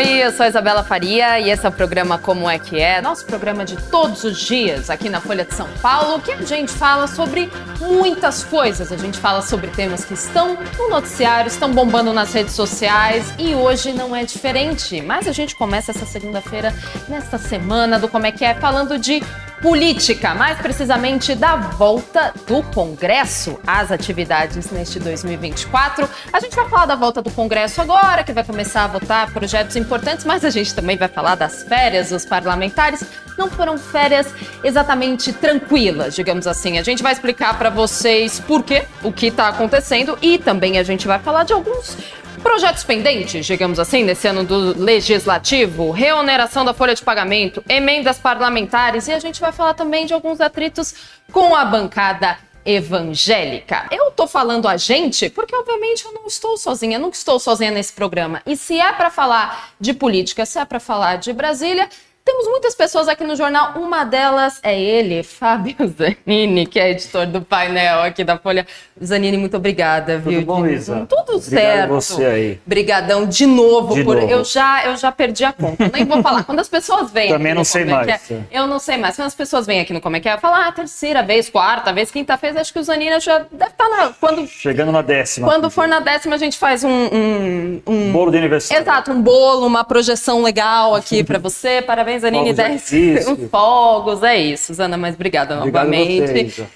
Oi, 0.00 0.24
eu 0.24 0.32
sou 0.32 0.46
a 0.46 0.48
Isabela 0.48 0.82
Faria 0.82 1.38
e 1.38 1.50
esse 1.50 1.66
é 1.66 1.68
o 1.68 1.72
programa 1.72 2.16
Como 2.16 2.48
é 2.48 2.58
que 2.58 2.80
é, 2.80 3.02
nosso 3.02 3.26
programa 3.26 3.66
de 3.66 3.76
todos 3.76 4.24
os 4.24 4.38
dias 4.40 4.88
aqui 4.88 5.10
na 5.10 5.20
Folha 5.20 5.44
de 5.44 5.54
São 5.54 5.68
Paulo, 5.82 6.18
que 6.22 6.32
a 6.32 6.40
gente 6.40 6.72
fala 6.72 7.06
sobre 7.06 7.52
muitas 7.78 8.42
coisas. 8.42 8.90
A 8.90 8.96
gente 8.96 9.18
fala 9.18 9.42
sobre 9.42 9.66
temas 9.66 10.02
que 10.02 10.14
estão 10.14 10.56
no 10.78 10.88
noticiário, 10.88 11.48
estão 11.48 11.70
bombando 11.70 12.14
nas 12.14 12.32
redes 12.32 12.54
sociais 12.54 13.30
e 13.38 13.54
hoje 13.54 13.92
não 13.92 14.16
é 14.16 14.24
diferente. 14.24 15.02
Mas 15.02 15.28
a 15.28 15.32
gente 15.32 15.54
começa 15.54 15.90
essa 15.90 16.06
segunda-feira, 16.06 16.72
nesta 17.06 17.36
semana 17.36 17.98
do 17.98 18.08
Como 18.08 18.24
é 18.24 18.32
que 18.32 18.42
é, 18.42 18.54
falando 18.54 18.98
de 18.98 19.22
política, 19.60 20.34
mais 20.34 20.58
precisamente 20.58 21.34
da 21.34 21.56
volta 21.56 22.32
do 22.46 22.62
Congresso 22.62 23.58
às 23.66 23.92
atividades 23.92 24.70
neste 24.70 24.98
2024. 24.98 26.08
A 26.32 26.40
gente 26.40 26.56
vai 26.56 26.68
falar 26.68 26.86
da 26.86 26.96
volta 26.96 27.20
do 27.20 27.30
Congresso 27.30 27.80
agora, 27.80 28.24
que 28.24 28.32
vai 28.32 28.44
começar 28.44 28.84
a 28.84 28.86
votar 28.86 29.32
projetos 29.32 29.76
importantes, 29.76 30.24
mas 30.24 30.44
a 30.44 30.50
gente 30.50 30.74
também 30.74 30.96
vai 30.96 31.08
falar 31.08 31.34
das 31.34 31.62
férias 31.62 32.10
dos 32.10 32.24
parlamentares. 32.24 33.04
Não 33.36 33.50
foram 33.50 33.76
férias 33.76 34.26
exatamente 34.64 35.32
tranquilas, 35.32 36.14
digamos 36.14 36.46
assim. 36.46 36.78
A 36.78 36.82
gente 36.82 37.02
vai 37.02 37.12
explicar 37.12 37.56
para 37.58 37.70
vocês 37.70 38.40
por 38.40 38.62
quê, 38.62 38.86
o 39.02 39.12
que 39.12 39.26
está 39.26 39.48
acontecendo 39.48 40.18
e 40.22 40.38
também 40.38 40.78
a 40.78 40.82
gente 40.82 41.06
vai 41.06 41.18
falar 41.18 41.44
de 41.44 41.52
alguns 41.52 41.96
Projetos 42.42 42.82
pendentes, 42.84 43.44
digamos 43.44 43.78
assim, 43.78 44.02
nesse 44.02 44.26
ano 44.26 44.44
do 44.44 44.78
legislativo, 44.82 45.90
reoneração 45.90 46.64
da 46.64 46.72
folha 46.72 46.94
de 46.94 47.02
pagamento, 47.02 47.62
emendas 47.68 48.18
parlamentares 48.18 49.08
e 49.08 49.12
a 49.12 49.18
gente 49.18 49.40
vai 49.40 49.52
falar 49.52 49.74
também 49.74 50.06
de 50.06 50.14
alguns 50.14 50.40
atritos 50.40 50.94
com 51.30 51.54
a 51.54 51.64
bancada 51.66 52.38
evangélica. 52.64 53.86
Eu 53.90 54.10
tô 54.10 54.26
falando 54.26 54.68
a 54.68 54.76
gente 54.76 55.28
porque, 55.28 55.54
obviamente, 55.54 56.04
eu 56.04 56.12
não 56.12 56.26
estou 56.26 56.56
sozinha, 56.56 56.98
não 56.98 57.10
estou 57.10 57.38
sozinha 57.38 57.70
nesse 57.70 57.92
programa. 57.92 58.42
E 58.46 58.56
se 58.56 58.80
é 58.80 58.92
para 58.92 59.10
falar 59.10 59.72
de 59.78 59.92
política, 59.92 60.46
se 60.46 60.58
é 60.58 60.64
para 60.64 60.80
falar 60.80 61.16
de 61.16 61.32
Brasília, 61.32 61.88
temos 62.24 62.46
muitas 62.48 62.74
pessoas 62.74 63.08
aqui 63.08 63.24
no 63.24 63.34
jornal, 63.34 63.72
uma 63.76 64.04
delas 64.04 64.60
é 64.62 64.78
ele, 64.78 65.22
Fábio 65.22 65.74
Zanini, 65.98 66.66
que 66.66 66.78
é 66.78 66.90
editor 66.90 67.26
do 67.26 67.40
painel 67.42 68.00
aqui 68.02 68.22
da 68.22 68.36
Folha. 68.38 68.66
Zanini, 69.02 69.36
muito 69.38 69.56
obrigada, 69.56 70.18
Tudo 70.18 70.30
viu? 70.30 70.42
bom, 70.42 70.66
Isa? 70.66 71.06
Tudo 71.08 71.36
Obrigado 71.36 71.42
certo. 71.42 71.88
você 71.90 72.24
aí. 72.26 72.60
Brigadão 72.66 73.26
de 73.26 73.46
novo 73.46 73.94
De 73.94 74.04
por 74.04 74.16
novo. 74.16 74.30
eu 74.30 74.44
já 74.44 74.84
eu 74.84 74.96
já 74.96 75.10
perdi 75.10 75.44
a 75.44 75.52
conta. 75.52 75.90
Nem 75.92 76.04
vou 76.04 76.22
falar. 76.22 76.44
Quando 76.44 76.60
as 76.60 76.68
pessoas 76.68 77.10
vêm 77.10 77.30
Também 77.30 77.54
não 77.54 77.64
sei 77.64 77.82
é 77.82 77.84
mais. 77.86 78.08
é, 78.08 78.20
eu 78.52 78.66
não 78.66 78.78
sei 78.78 78.98
mais. 78.98 79.16
Quando 79.16 79.26
as 79.28 79.34
pessoas 79.34 79.66
vêm 79.66 79.80
aqui 79.80 79.92
no 79.94 80.00
como 80.02 80.16
é 80.16 80.20
que 80.20 80.28
é, 80.28 80.34
eu 80.34 80.38
falo, 80.38 80.54
ah, 80.56 80.70
terceira 80.70 81.22
vez, 81.22 81.48
quarta 81.48 81.92
vez, 81.92 82.10
quinta 82.10 82.36
vez, 82.36 82.56
acho 82.56 82.72
que 82.72 82.78
o 82.78 82.82
Zanini 82.82 83.18
já 83.20 83.38
deve 83.50 83.70
estar 83.70 83.88
na 83.88 84.12
quando 84.20 84.46
Chegando 84.46 84.92
na 84.92 85.00
décima. 85.02 85.48
quando 85.48 85.70
for 85.70 85.88
na 85.88 86.00
décima 86.00 86.34
a 86.34 86.38
gente 86.38 86.58
faz 86.58 86.84
um, 86.84 86.90
um, 86.90 87.82
um- 87.86 88.12
Bolo 88.12 88.30
de 88.30 88.36
aniversário. 88.38 88.82
Exato, 88.82 89.10
um 89.12 89.22
bolo, 89.22 89.66
uma 89.66 89.82
projeção 89.84 90.42
legal 90.42 90.94
aqui 90.94 91.24
pra 91.24 91.38
você. 91.38 91.80
Parabéns, 91.80 92.09
Fogos 92.18 92.44
de 92.44 92.52
10 92.52 92.58
artifício. 92.58 93.48
fogos, 93.50 94.22
é 94.22 94.36
isso. 94.36 94.74
Zana, 94.74 94.96
mas 94.96 95.14
obrigada 95.14 95.58
Obrigado 95.58 95.84
novamente. 95.86 96.50
você. 96.50 96.66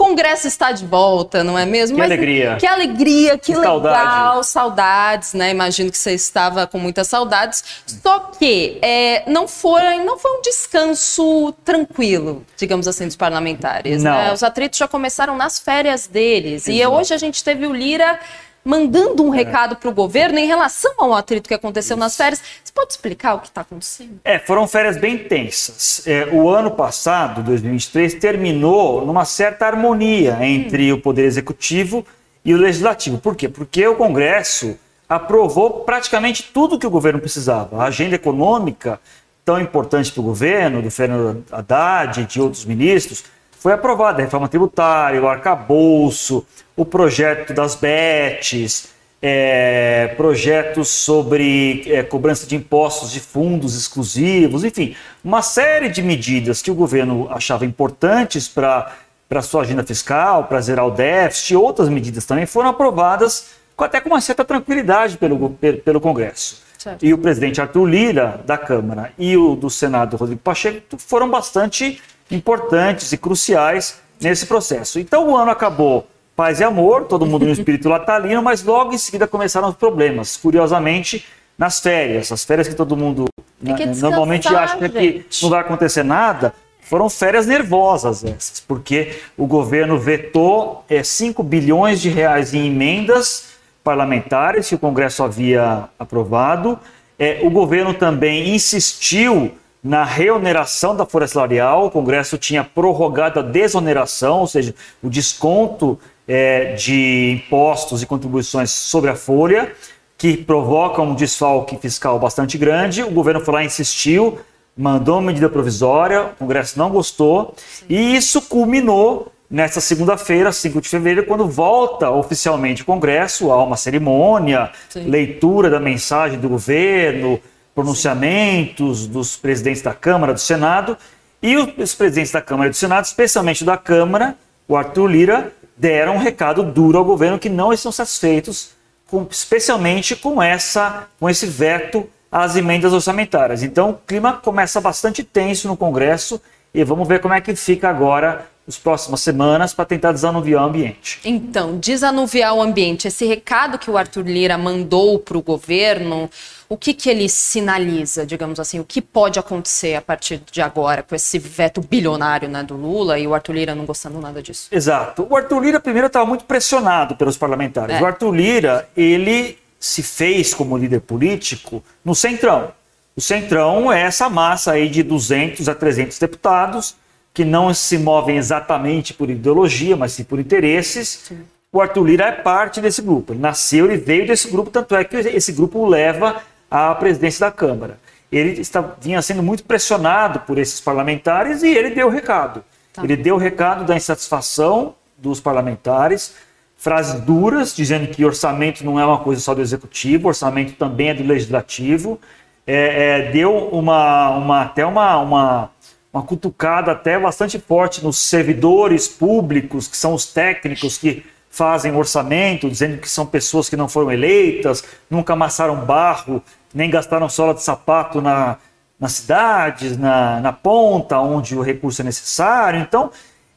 Congresso 0.00 0.48
está 0.48 0.72
de 0.72 0.86
volta, 0.86 1.44
não 1.44 1.58
é 1.58 1.66
mesmo? 1.66 1.98
Que 1.98 2.02
alegria. 2.02 2.56
Que 2.58 2.66
alegria, 2.66 3.36
que, 3.36 3.52
Que 3.52 3.54
legal, 3.54 3.82
saudade. 3.82 4.46
saudades, 4.46 5.34
né? 5.34 5.50
Imagino 5.50 5.90
que 5.90 5.98
você 5.98 6.12
estava 6.12 6.66
com 6.66 6.78
muitas 6.78 7.06
saudades. 7.06 7.62
Só 7.84 8.18
que 8.18 8.78
é, 8.80 9.30
não, 9.30 9.46
foi, 9.46 9.98
não 10.02 10.18
foi 10.18 10.38
um 10.38 10.40
descanso 10.40 11.52
tranquilo, 11.62 12.46
digamos 12.56 12.88
assim, 12.88 13.06
dos 13.08 13.16
parlamentares. 13.16 14.02
Não. 14.02 14.10
né? 14.10 14.32
Os 14.32 14.42
atritos 14.42 14.78
já 14.78 14.88
começaram 14.88 15.36
nas 15.36 15.58
férias 15.58 16.06
deles. 16.06 16.66
E 16.66 16.80
Exato. 16.80 16.96
hoje 16.96 17.12
a 17.12 17.18
gente 17.18 17.44
teve 17.44 17.66
o 17.66 17.72
Lira 17.74 18.18
mandando 18.64 19.22
É. 19.22 19.26
um 19.26 19.30
recado 19.30 19.76
para 19.76 19.88
o 19.88 19.92
governo 19.92 20.38
em 20.38 20.46
relação 20.46 20.92
ao 20.98 21.14
atrito 21.14 21.48
que 21.48 21.54
aconteceu 21.54 21.96
nas 21.96 22.16
férias. 22.16 22.42
Você 22.62 22.72
pode 22.72 22.92
explicar 22.92 23.34
o 23.34 23.38
que 23.40 23.48
está 23.48 23.62
acontecendo? 23.62 24.20
É, 24.24 24.38
foram 24.38 24.66
férias 24.68 24.96
bem 24.96 25.18
tensas. 25.18 26.06
É, 26.06 26.28
o 26.32 26.48
ano 26.48 26.70
passado, 26.70 27.42
2023, 27.42 28.14
terminou 28.14 29.04
numa 29.04 29.24
certa 29.24 29.66
harmonia 29.66 30.38
entre 30.42 30.92
o 30.92 31.00
Poder 31.00 31.24
Executivo 31.24 32.04
e 32.44 32.54
o 32.54 32.58
Legislativo. 32.58 33.18
Por 33.18 33.34
quê? 33.36 33.48
Porque 33.48 33.86
o 33.86 33.94
Congresso 33.96 34.78
aprovou 35.08 35.80
praticamente 35.80 36.50
tudo 36.54 36.78
que 36.78 36.86
o 36.86 36.90
governo 36.90 37.18
precisava. 37.18 37.82
A 37.82 37.86
agenda 37.86 38.14
econômica, 38.14 39.00
tão 39.44 39.60
importante 39.60 40.12
para 40.12 40.20
o 40.20 40.24
governo, 40.24 40.80
do 40.80 40.90
Fernando 40.90 41.44
Haddad 41.50 42.20
e 42.20 42.24
de 42.24 42.40
outros 42.40 42.64
ministros, 42.64 43.24
foi 43.58 43.72
aprovada. 43.72 44.22
A 44.22 44.24
reforma 44.24 44.48
tributária, 44.48 45.20
o 45.20 45.26
arcabouço, 45.28 46.46
o 46.80 46.84
projeto 46.86 47.52
das 47.52 47.74
BETs, 47.74 48.88
é, 49.20 50.14
projetos 50.16 50.88
sobre 50.88 51.84
é, 51.86 52.02
cobrança 52.02 52.46
de 52.46 52.56
impostos 52.56 53.12
de 53.12 53.20
fundos 53.20 53.76
exclusivos, 53.76 54.64
enfim, 54.64 54.96
uma 55.22 55.42
série 55.42 55.90
de 55.90 56.00
medidas 56.00 56.62
que 56.62 56.70
o 56.70 56.74
governo 56.74 57.28
achava 57.30 57.66
importantes 57.66 58.48
para 58.48 58.94
a 59.28 59.42
sua 59.42 59.60
agenda 59.60 59.84
fiscal, 59.84 60.44
para 60.44 60.58
zerar 60.62 60.86
o 60.86 60.90
déficit, 60.90 61.52
e 61.52 61.56
outras 61.56 61.90
medidas 61.90 62.24
também 62.24 62.46
foram 62.46 62.70
aprovadas 62.70 63.50
com, 63.76 63.84
até 63.84 64.00
com 64.00 64.08
uma 64.08 64.20
certa 64.22 64.42
tranquilidade 64.42 65.18
pelo, 65.18 65.50
pelo 65.84 66.00
Congresso. 66.00 66.62
Certo. 66.78 67.04
E 67.04 67.12
o 67.12 67.18
presidente 67.18 67.60
Arthur 67.60 67.84
Lira, 67.84 68.40
da 68.46 68.56
Câmara, 68.56 69.12
e 69.18 69.36
o 69.36 69.54
do 69.54 69.68
Senado, 69.68 70.16
Rodrigo 70.16 70.40
Pacheco, 70.40 70.96
foram 70.96 71.28
bastante 71.28 72.00
importantes 72.30 73.12
e 73.12 73.18
cruciais 73.18 74.00
nesse 74.18 74.46
processo. 74.46 74.98
Então 74.98 75.28
o 75.28 75.36
ano 75.36 75.50
acabou 75.50 76.08
paz 76.40 76.58
e 76.58 76.64
amor, 76.64 77.04
todo 77.04 77.26
mundo 77.26 77.44
no 77.44 77.52
espírito 77.52 77.90
natalino, 77.90 78.42
mas 78.42 78.64
logo 78.64 78.94
em 78.94 78.98
seguida 78.98 79.26
começaram 79.26 79.68
os 79.68 79.74
problemas. 79.74 80.38
Curiosamente, 80.38 81.26
nas 81.58 81.80
férias, 81.80 82.32
as 82.32 82.46
férias 82.46 82.66
que 82.66 82.74
todo 82.74 82.96
mundo 82.96 83.26
Tem 83.62 83.74
que 83.74 83.84
né, 83.84 83.92
normalmente 83.96 84.48
acha 84.48 84.88
que 84.88 84.88
gente. 84.88 85.42
não 85.42 85.50
vai 85.50 85.60
acontecer 85.60 86.02
nada, 86.02 86.54
foram 86.80 87.10
férias 87.10 87.46
nervosas 87.46 88.24
essas, 88.24 88.58
porque 88.58 89.18
o 89.36 89.46
governo 89.46 89.98
vetou 89.98 90.82
é, 90.88 91.02
5 91.02 91.42
bilhões 91.42 92.00
de 92.00 92.08
reais 92.08 92.54
em 92.54 92.68
emendas 92.68 93.50
parlamentares 93.84 94.66
que 94.66 94.74
o 94.74 94.78
Congresso 94.78 95.22
havia 95.22 95.90
aprovado. 95.98 96.78
É, 97.18 97.40
o 97.42 97.50
governo 97.50 97.92
também 97.92 98.48
insistiu 98.54 99.52
na 99.84 100.04
reoneração 100.04 100.96
da 100.96 101.04
folha 101.04 101.26
salarial. 101.26 101.86
O 101.86 101.90
Congresso 101.90 102.38
tinha 102.38 102.64
prorrogado 102.64 103.40
a 103.40 103.42
desoneração, 103.42 104.40
ou 104.40 104.46
seja, 104.46 104.74
o 105.02 105.10
desconto 105.10 105.98
é, 106.30 106.74
de 106.74 107.42
impostos 107.44 108.04
e 108.04 108.06
contribuições 108.06 108.70
sobre 108.70 109.10
a 109.10 109.16
folha, 109.16 109.72
que 110.16 110.36
provoca 110.36 111.02
um 111.02 111.12
desfalque 111.12 111.76
fiscal 111.76 112.20
bastante 112.20 112.56
grande. 112.56 113.02
O 113.02 113.10
governo 113.10 113.40
foi 113.40 113.54
lá 113.54 113.62
e 113.64 113.66
insistiu, 113.66 114.38
mandou 114.76 115.16
uma 115.16 115.26
medida 115.26 115.48
provisória, 115.48 116.26
o 116.26 116.36
Congresso 116.38 116.78
não 116.78 116.88
gostou, 116.88 117.56
e 117.88 118.14
isso 118.14 118.42
culminou 118.42 119.32
nesta 119.50 119.80
segunda-feira, 119.80 120.52
5 120.52 120.80
de 120.80 120.88
fevereiro, 120.88 121.26
quando 121.26 121.48
volta 121.48 122.08
oficialmente 122.12 122.82
o 122.82 122.84
Congresso, 122.84 123.50
há 123.50 123.64
uma 123.64 123.76
cerimônia, 123.76 124.70
Sim. 124.88 125.08
leitura 125.08 125.68
da 125.68 125.80
mensagem 125.80 126.38
do 126.38 126.48
governo, 126.48 127.40
pronunciamentos 127.74 129.08
dos 129.08 129.36
presidentes 129.36 129.82
da 129.82 129.92
Câmara, 129.92 130.32
do 130.32 130.38
Senado, 130.38 130.96
e 131.42 131.56
os 131.56 131.92
presidentes 131.92 132.30
da 132.30 132.40
Câmara 132.40 132.68
e 132.68 132.70
do 132.70 132.76
Senado, 132.76 133.04
especialmente 133.04 133.64
da 133.64 133.76
Câmara, 133.76 134.36
o 134.68 134.76
Arthur 134.76 135.08
Lira, 135.08 135.52
deram 135.80 136.16
um 136.16 136.18
recado 136.18 136.62
duro 136.62 136.98
ao 136.98 137.04
governo 137.04 137.38
que 137.38 137.48
não 137.48 137.72
estão 137.72 137.90
satisfeitos, 137.90 138.72
com- 139.08 139.26
especialmente 139.30 140.14
com, 140.14 140.42
essa, 140.42 141.08
com 141.18 141.28
esse 141.28 141.46
veto 141.46 142.06
às 142.30 142.54
emendas 142.54 142.92
orçamentárias. 142.92 143.62
Então, 143.62 143.90
o 143.90 143.94
clima 143.94 144.34
começa 144.34 144.78
bastante 144.78 145.24
tenso 145.24 145.66
no 145.66 145.76
Congresso 145.76 146.38
e 146.74 146.84
vamos 146.84 147.08
ver 147.08 147.20
como 147.20 147.32
é 147.32 147.40
que 147.40 147.56
fica 147.56 147.88
agora 147.88 148.46
as 148.66 148.78
próximas 148.78 149.20
semanas 149.20 149.74
para 149.74 149.84
tentar 149.84 150.12
desanuviar 150.12 150.64
o 150.64 150.68
ambiente. 150.68 151.20
Então, 151.24 151.76
desanuviar 151.78 152.54
o 152.54 152.62
ambiente, 152.62 153.08
esse 153.08 153.26
recado 153.26 153.78
que 153.78 153.90
o 153.90 153.98
Arthur 153.98 154.26
Lira 154.26 154.56
mandou 154.56 155.18
para 155.18 155.36
o 155.36 155.42
governo, 155.42 156.30
o 156.68 156.76
que, 156.76 156.94
que 156.94 157.10
ele 157.10 157.28
sinaliza, 157.28 158.24
digamos 158.24 158.60
assim, 158.60 158.78
o 158.78 158.84
que 158.84 159.02
pode 159.02 159.38
acontecer 159.38 159.96
a 159.96 160.00
partir 160.00 160.40
de 160.52 160.62
agora 160.62 161.02
com 161.02 161.14
esse 161.14 161.38
veto 161.38 161.80
bilionário 161.80 162.48
né, 162.48 162.62
do 162.62 162.76
Lula 162.76 163.18
e 163.18 163.26
o 163.26 163.34
Arthur 163.34 163.54
Lira 163.54 163.74
não 163.74 163.84
gostando 163.84 164.20
nada 164.20 164.40
disso? 164.40 164.68
Exato. 164.70 165.26
O 165.28 165.36
Arthur 165.36 165.60
Lira 165.60 165.80
primeiro 165.80 166.06
estava 166.06 166.24
muito 166.24 166.44
pressionado 166.44 167.16
pelos 167.16 167.36
parlamentares. 167.36 167.96
É. 167.96 168.00
O 168.00 168.06
Arthur 168.06 168.32
Lira, 168.32 168.88
ele 168.96 169.58
se 169.80 170.02
fez 170.02 170.54
como 170.54 170.76
líder 170.76 171.00
político 171.00 171.82
no 172.04 172.14
Centrão. 172.14 172.72
O 173.16 173.20
Centrão 173.20 173.92
é 173.92 174.02
essa 174.02 174.28
massa 174.28 174.72
aí 174.72 174.88
de 174.88 175.02
200 175.02 175.68
a 175.68 175.74
300 175.74 176.18
deputados 176.18 176.94
que 177.32 177.44
não 177.44 177.72
se 177.72 177.96
movem 177.96 178.36
exatamente 178.36 179.14
por 179.14 179.30
ideologia, 179.30 179.96
mas 179.96 180.12
sim 180.12 180.24
por 180.24 180.38
interesses. 180.38 181.30
O 181.72 181.80
Arthur 181.80 182.04
Lira 182.04 182.24
é 182.24 182.32
parte 182.32 182.80
desse 182.80 183.00
grupo. 183.00 183.32
Ele 183.32 183.40
nasceu, 183.40 183.86
ele 183.86 183.96
veio 183.96 184.26
desse 184.26 184.50
grupo, 184.50 184.70
tanto 184.70 184.94
é 184.96 185.04
que 185.04 185.16
esse 185.16 185.52
grupo 185.52 185.78
o 185.78 185.88
leva 185.88 186.42
à 186.70 186.94
presidência 186.94 187.46
da 187.46 187.52
Câmara. 187.52 187.98
Ele 188.30 188.60
está, 188.60 188.80
vinha 189.00 189.22
sendo 189.22 189.42
muito 189.42 189.64
pressionado 189.64 190.40
por 190.40 190.58
esses 190.58 190.80
parlamentares 190.80 191.62
e 191.62 191.68
ele 191.68 191.90
deu 191.90 192.08
o 192.08 192.10
recado. 192.10 192.64
Tá. 192.92 193.02
Ele 193.04 193.16
deu 193.16 193.36
o 193.36 193.38
recado 193.38 193.84
da 193.84 193.96
insatisfação 193.96 194.94
dos 195.16 195.40
parlamentares, 195.40 196.34
frases 196.76 197.20
duras, 197.20 197.74
dizendo 197.74 198.08
que 198.08 198.24
orçamento 198.24 198.84
não 198.84 198.98
é 198.98 199.04
uma 199.04 199.18
coisa 199.18 199.40
só 199.40 199.54
do 199.54 199.60
executivo, 199.60 200.28
orçamento 200.28 200.72
também 200.72 201.10
é 201.10 201.14
do 201.14 201.24
legislativo. 201.24 202.18
é, 202.66 203.28
é, 203.28 203.30
deu 203.30 203.52
uma, 203.68 204.30
uma, 204.30 204.62
até 204.62 204.84
uma, 204.86 205.18
uma, 205.18 205.70
uma 206.12 206.22
cutucada 206.22 206.92
até 206.92 207.18
bastante 207.18 207.58
forte 207.58 208.02
nos 208.02 208.18
servidores 208.18 209.06
públicos, 209.06 209.86
que 209.86 209.96
são 209.96 210.14
os 210.14 210.26
técnicos 210.26 210.98
que 210.98 211.24
fazem 211.48 211.94
orçamento, 211.94 212.68
dizendo 212.68 212.98
que 212.98 213.08
são 213.08 213.26
pessoas 213.26 213.68
que 213.68 213.76
não 213.76 213.88
foram 213.88 214.10
eleitas, 214.10 214.84
nunca 215.08 215.32
amassaram 215.32 215.76
barro, 215.84 216.42
nem 216.72 216.90
gastaram 216.90 217.28
sola 217.28 217.54
de 217.54 217.62
sapato 217.62 218.20
na, 218.20 218.56
nas 218.98 219.12
cidades, 219.12 219.96
na, 219.96 220.40
na 220.40 220.52
ponta, 220.52 221.18
onde 221.18 221.56
o 221.56 221.62
recurso 221.62 222.02
é 222.02 222.04
necessário. 222.04 222.80
Então, 222.80 223.10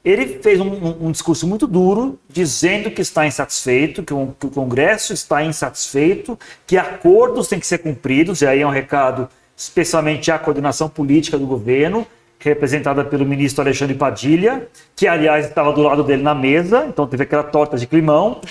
ele 0.03 0.39
fez 0.39 0.59
um, 0.59 0.67
um, 0.67 1.07
um, 1.07 1.11
discurso 1.11 1.47
muito 1.47 1.65
duro, 1.65 2.19
dizendo 2.27 2.91
que 2.91 3.01
está 3.01 3.25
insatisfeito, 3.25 4.03
que 4.03 4.13
o, 4.13 4.35
que 4.39 4.47
o, 4.47 4.49
Congresso 4.49 5.13
está 5.13 5.43
insatisfeito, 5.43 6.37
que 6.67 6.77
acordos 6.77 7.47
têm 7.47 7.59
que 7.59 7.67
ser 7.67 7.77
cumpridos, 7.77 8.41
e 8.41 8.47
aí 8.47 8.61
é 8.61 8.67
um 8.67 8.71
recado 8.71 9.29
especialmente 9.55 10.31
à 10.31 10.37
coordenação 10.37 10.89
política 10.89 11.37
do 11.37 11.45
governo, 11.45 12.05
representada 12.49 13.03
pelo 13.03 13.25
ministro 13.25 13.63
Alexandre 13.63 13.95
Padilha, 13.95 14.67
que 14.95 15.07
aliás 15.07 15.47
estava 15.47 15.71
do 15.71 15.81
lado 15.81 16.03
dele 16.03 16.23
na 16.23 16.35
mesa, 16.35 16.85
então 16.87 17.07
teve 17.07 17.23
aquela 17.23 17.43
torta 17.43 17.77
de 17.77 17.87
climão. 17.87 18.41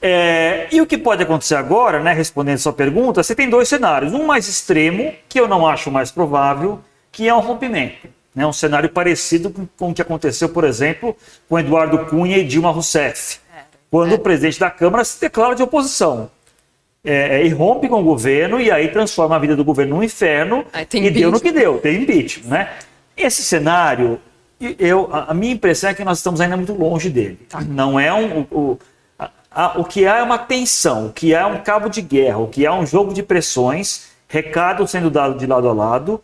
É, 0.00 0.66
e 0.70 0.80
o 0.80 0.86
que 0.86 0.98
pode 0.98 1.22
acontecer 1.22 1.54
agora, 1.54 2.02
né, 2.02 2.12
respondendo 2.12 2.58
sua 2.58 2.72
pergunta, 2.72 3.22
você 3.22 3.34
tem 3.34 3.48
dois 3.48 3.68
cenários. 3.68 4.12
Um 4.12 4.26
mais 4.26 4.48
extremo, 4.48 5.12
que 5.28 5.40
eu 5.40 5.48
não 5.48 5.66
acho 5.66 5.90
mais 5.90 6.10
provável, 6.10 6.80
que 7.10 7.26
é 7.26 7.34
um 7.34 7.40
rompimento. 7.40 8.08
Né, 8.34 8.46
um 8.46 8.52
cenário 8.52 8.88
parecido 8.88 9.50
com, 9.50 9.66
com 9.78 9.90
o 9.90 9.94
que 9.94 10.02
aconteceu, 10.02 10.48
por 10.48 10.64
exemplo, 10.64 11.16
com 11.48 11.58
Eduardo 11.58 12.06
Cunha 12.06 12.36
e 12.36 12.44
Dilma 12.44 12.70
Rousseff. 12.70 13.38
Quando 13.90 14.12
é. 14.12 14.14
o 14.16 14.18
presidente 14.18 14.58
da 14.58 14.70
Câmara 14.70 15.04
se 15.04 15.20
declara 15.20 15.54
de 15.54 15.62
oposição. 15.62 16.30
É, 17.06 17.40
é, 17.40 17.46
e 17.46 17.50
rompe 17.50 17.86
com 17.86 18.00
o 18.00 18.02
governo 18.02 18.58
e 18.58 18.70
aí 18.70 18.88
transforma 18.88 19.36
a 19.36 19.38
vida 19.38 19.54
do 19.54 19.62
governo 19.62 19.96
num 19.96 20.02
inferno 20.02 20.64
e 20.90 21.10
deu 21.10 21.30
no 21.30 21.38
que 21.38 21.52
deu, 21.52 21.76
tem 21.76 22.02
impeachment, 22.02 22.48
né? 22.48 22.70
Esse 23.16 23.42
cenário, 23.42 24.20
eu, 24.78 25.08
a 25.12 25.32
minha 25.34 25.52
impressão 25.52 25.90
é 25.90 25.94
que 25.94 26.04
nós 26.04 26.18
estamos 26.18 26.40
ainda 26.40 26.56
muito 26.56 26.72
longe 26.72 27.08
dele. 27.10 27.38
Tá? 27.48 27.60
Não 27.60 27.98
é 27.98 28.12
um, 28.12 28.46
o, 28.50 28.78
a, 29.18 29.30
a, 29.50 29.80
o 29.80 29.84
que 29.84 30.06
há 30.06 30.18
é 30.18 30.22
uma 30.22 30.38
tensão, 30.38 31.06
o 31.06 31.12
que 31.12 31.34
há 31.34 31.40
é 31.40 31.46
um 31.46 31.62
cabo 31.62 31.88
de 31.88 32.02
guerra, 32.02 32.38
o 32.38 32.48
que 32.48 32.66
há 32.66 32.70
é 32.70 32.72
um 32.72 32.86
jogo 32.86 33.14
de 33.14 33.22
pressões, 33.22 34.08
recado 34.28 34.86
sendo 34.86 35.10
dado 35.10 35.38
de 35.38 35.46
lado 35.46 35.68
a 35.68 35.72
lado, 35.72 36.20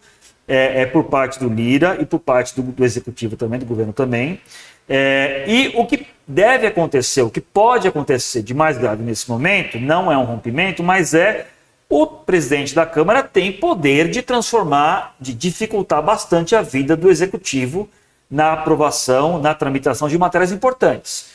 é, 0.48 0.82
é 0.82 0.86
por 0.86 1.04
parte 1.04 1.38
do 1.38 1.48
Lira 1.48 1.96
e 2.00 2.04
por 2.04 2.18
parte 2.18 2.54
do, 2.56 2.62
do 2.62 2.84
executivo 2.84 3.36
também, 3.36 3.60
do 3.60 3.66
governo 3.66 3.92
também. 3.92 4.40
É, 4.88 5.44
e 5.46 5.72
o 5.76 5.86
que 5.86 6.04
deve 6.26 6.66
acontecer, 6.66 7.22
o 7.22 7.30
que 7.30 7.40
pode 7.40 7.86
acontecer 7.86 8.42
de 8.42 8.52
mais 8.52 8.76
grave 8.76 9.04
nesse 9.04 9.30
momento, 9.30 9.78
não 9.78 10.10
é 10.10 10.18
um 10.18 10.24
rompimento, 10.24 10.82
mas 10.82 11.14
é 11.14 11.46
o 11.90 12.06
presidente 12.06 12.72
da 12.72 12.86
Câmara 12.86 13.20
tem 13.20 13.50
poder 13.52 14.08
de 14.08 14.22
transformar, 14.22 15.16
de 15.20 15.34
dificultar 15.34 16.00
bastante 16.00 16.54
a 16.54 16.62
vida 16.62 16.96
do 16.96 17.10
executivo 17.10 17.88
na 18.30 18.52
aprovação, 18.52 19.40
na 19.40 19.52
tramitação 19.54 20.08
de 20.08 20.16
matérias 20.16 20.52
importantes. 20.52 21.30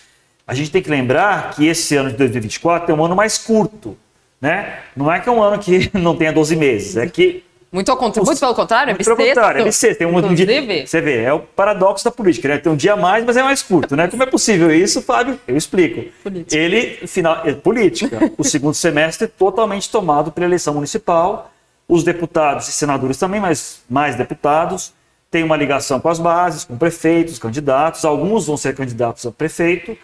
A 0.47 0.53
gente 0.53 0.71
tem 0.71 0.81
que 0.81 0.89
lembrar 0.89 1.51
que 1.51 1.67
esse 1.67 1.97
ano 1.97 2.09
de 2.09 2.15
2024 2.15 2.89
é 2.89 2.95
um 2.95 3.03
ano 3.03 3.17
mais 3.17 3.37
curto. 3.37 3.97
Né? 4.39 4.79
Não 4.95 5.11
é 5.11 5.19
que 5.19 5.27
é 5.27 5.31
um 5.31 5.43
ano 5.43 5.59
que 5.59 5.91
não 5.97 6.15
tenha 6.15 6.31
12 6.31 6.55
meses, 6.55 6.95
é 6.95 7.05
que 7.05 7.43
muito, 7.71 7.91
ao 7.91 7.97
contra... 7.97 8.23
muito 8.23 8.39
pelo 8.39 8.55
contrário, 8.55 8.91
é 8.91 8.93
muito 8.93 8.99
bissexto. 8.99 9.17
Pelo 9.17 9.29
contrário, 9.29 9.61
é 9.61 9.63
bissexto. 9.65 9.97
Tem 9.97 10.07
um, 10.07 10.17
um 10.17 10.33
dia... 10.33 10.85
Você 10.85 11.01
vê, 11.01 11.23
é 11.23 11.33
o 11.33 11.39
paradoxo 11.39 12.05
da 12.05 12.11
política, 12.11 12.47
né? 12.47 12.57
Tem 12.57 12.71
um 12.71 12.75
dia 12.75 12.93
a 12.93 12.95
mais, 12.95 13.25
mas 13.25 13.35
é 13.35 13.43
mais 13.43 13.61
curto, 13.61 13.95
né? 13.95 14.07
Como 14.07 14.23
é 14.23 14.25
possível 14.25 14.73
isso, 14.73 15.01
Fábio? 15.01 15.37
Eu 15.45 15.57
explico. 15.57 16.09
Política. 16.23 16.55
Ele, 16.57 17.05
final... 17.07 17.41
É, 17.45 17.53
política. 17.53 18.31
o 18.37 18.43
segundo 18.43 18.73
semestre 18.73 19.27
totalmente 19.27 19.89
tomado 19.89 20.31
pela 20.31 20.45
eleição 20.45 20.73
municipal. 20.73 21.51
Os 21.87 22.03
deputados 22.03 22.67
e 22.69 22.71
senadores 22.71 23.17
também, 23.17 23.41
mas 23.41 23.81
mais 23.89 24.15
deputados. 24.15 24.93
Tem 25.29 25.43
uma 25.43 25.57
ligação 25.57 25.99
com 25.99 26.07
as 26.07 26.17
bases, 26.17 26.63
com 26.63 26.77
prefeitos, 26.77 27.37
candidatos. 27.37 28.05
Alguns 28.05 28.47
vão 28.47 28.55
ser 28.55 28.73
candidatos 28.73 29.25
a 29.25 29.31
prefeito. 29.31 29.97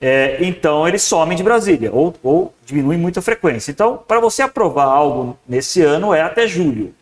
É, 0.00 0.38
então, 0.40 0.88
eles 0.88 1.02
somem 1.02 1.36
de 1.36 1.42
Brasília, 1.42 1.90
ou, 1.92 2.14
ou 2.22 2.54
diminuem 2.64 2.98
muito 2.98 3.18
a 3.18 3.22
frequência. 3.22 3.70
Então, 3.70 4.02
para 4.08 4.18
você 4.18 4.40
aprovar 4.40 4.86
algo 4.86 5.38
nesse 5.46 5.82
ano, 5.82 6.14
é 6.14 6.22
até 6.22 6.48
julho 6.48 6.94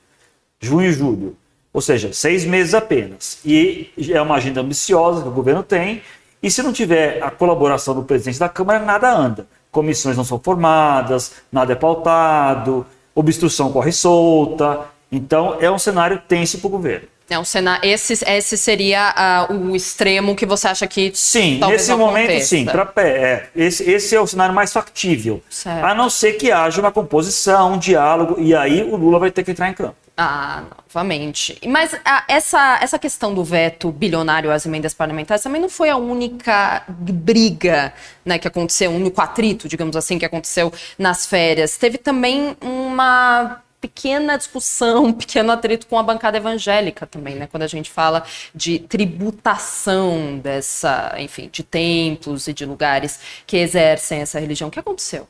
junho 0.60 0.88
e 0.88 0.92
julho. 0.92 1.36
Ou 1.72 1.80
seja, 1.80 2.12
seis 2.12 2.44
meses 2.44 2.74
apenas. 2.74 3.38
E 3.44 3.90
é 4.10 4.20
uma 4.20 4.36
agenda 4.36 4.60
ambiciosa 4.60 5.22
que 5.22 5.28
o 5.28 5.32
governo 5.32 5.62
tem. 5.62 6.02
E 6.42 6.50
se 6.50 6.62
não 6.62 6.72
tiver 6.72 7.22
a 7.22 7.30
colaboração 7.30 7.94
do 7.94 8.02
presidente 8.02 8.38
da 8.38 8.48
Câmara, 8.48 8.78
nada 8.78 9.10
anda. 9.12 9.46
Comissões 9.70 10.16
não 10.16 10.24
são 10.24 10.40
formadas, 10.40 11.34
nada 11.52 11.72
é 11.72 11.76
pautado, 11.76 12.86
obstrução 13.14 13.70
corre 13.70 13.92
solta. 13.92 14.86
Então, 15.10 15.56
é 15.60 15.70
um 15.70 15.78
cenário 15.78 16.22
tenso 16.26 16.58
para 16.58 16.66
o 16.66 16.70
governo. 16.70 17.08
É 17.30 17.38
um 17.38 17.44
cenário, 17.44 17.86
esse, 17.86 18.14
esse 18.26 18.56
seria 18.56 19.46
uh, 19.50 19.54
o 19.54 19.76
extremo 19.76 20.34
que 20.34 20.46
você 20.46 20.66
acha 20.66 20.86
que 20.86 21.12
sim 21.14 21.60
nesse 21.68 21.94
momento 21.94 22.30
aconteça. 22.30 22.46
sim 22.46 22.64
pra, 22.64 22.90
é, 22.96 23.48
esse, 23.54 23.82
esse 23.88 24.16
é 24.16 24.20
o 24.20 24.26
cenário 24.26 24.54
mais 24.54 24.72
factível 24.72 25.42
certo. 25.50 25.84
a 25.84 25.94
não 25.94 26.08
ser 26.08 26.32
que 26.34 26.50
haja 26.50 26.80
uma 26.80 26.90
composição 26.90 27.74
um 27.74 27.78
diálogo 27.78 28.36
e 28.38 28.54
aí 28.54 28.82
o 28.82 28.96
Lula 28.96 29.18
vai 29.18 29.30
ter 29.30 29.44
que 29.44 29.50
entrar 29.50 29.68
em 29.68 29.74
campo 29.74 30.07
ah, 30.20 30.64
novamente. 30.92 31.56
Mas 31.64 31.94
a, 32.04 32.24
essa, 32.26 32.80
essa 32.82 32.98
questão 32.98 33.32
do 33.32 33.44
veto 33.44 33.92
bilionário 33.92 34.50
às 34.50 34.66
emendas 34.66 34.92
parlamentares 34.92 35.44
também 35.44 35.60
não 35.60 35.68
foi 35.68 35.90
a 35.90 35.96
única 35.96 36.82
briga 36.88 37.94
né, 38.24 38.36
que 38.36 38.48
aconteceu, 38.48 38.90
o 38.90 38.96
único 38.96 39.20
atrito, 39.20 39.68
digamos 39.68 39.94
assim, 39.94 40.18
que 40.18 40.24
aconteceu 40.24 40.72
nas 40.98 41.24
férias. 41.24 41.76
Teve 41.76 41.98
também 41.98 42.56
uma 42.60 43.62
pequena 43.80 44.36
discussão, 44.36 45.04
um 45.06 45.12
pequeno 45.12 45.52
atrito 45.52 45.86
com 45.86 45.96
a 45.96 46.02
bancada 46.02 46.36
evangélica 46.36 47.06
também, 47.06 47.36
né? 47.36 47.46
Quando 47.46 47.62
a 47.62 47.68
gente 47.68 47.88
fala 47.88 48.24
de 48.52 48.80
tributação 48.80 50.40
dessa, 50.40 51.14
enfim, 51.18 51.48
de 51.52 51.62
templos 51.62 52.48
e 52.48 52.52
de 52.52 52.66
lugares 52.66 53.20
que 53.46 53.56
exercem 53.56 54.20
essa 54.22 54.40
religião. 54.40 54.66
O 54.66 54.72
que 54.72 54.80
aconteceu? 54.80 55.28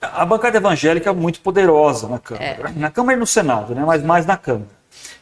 A 0.00 0.24
bancada 0.24 0.56
evangélica 0.56 1.10
é 1.10 1.12
muito 1.12 1.40
poderosa 1.40 2.08
na 2.08 2.18
Câmara. 2.18 2.44
É. 2.44 2.72
Na 2.78 2.90
Câmara 2.90 3.16
e 3.16 3.20
no 3.20 3.26
Senado, 3.26 3.74
né? 3.74 3.84
mas 3.84 4.02
mais 4.02 4.24
na 4.24 4.36
Câmara. 4.36 4.78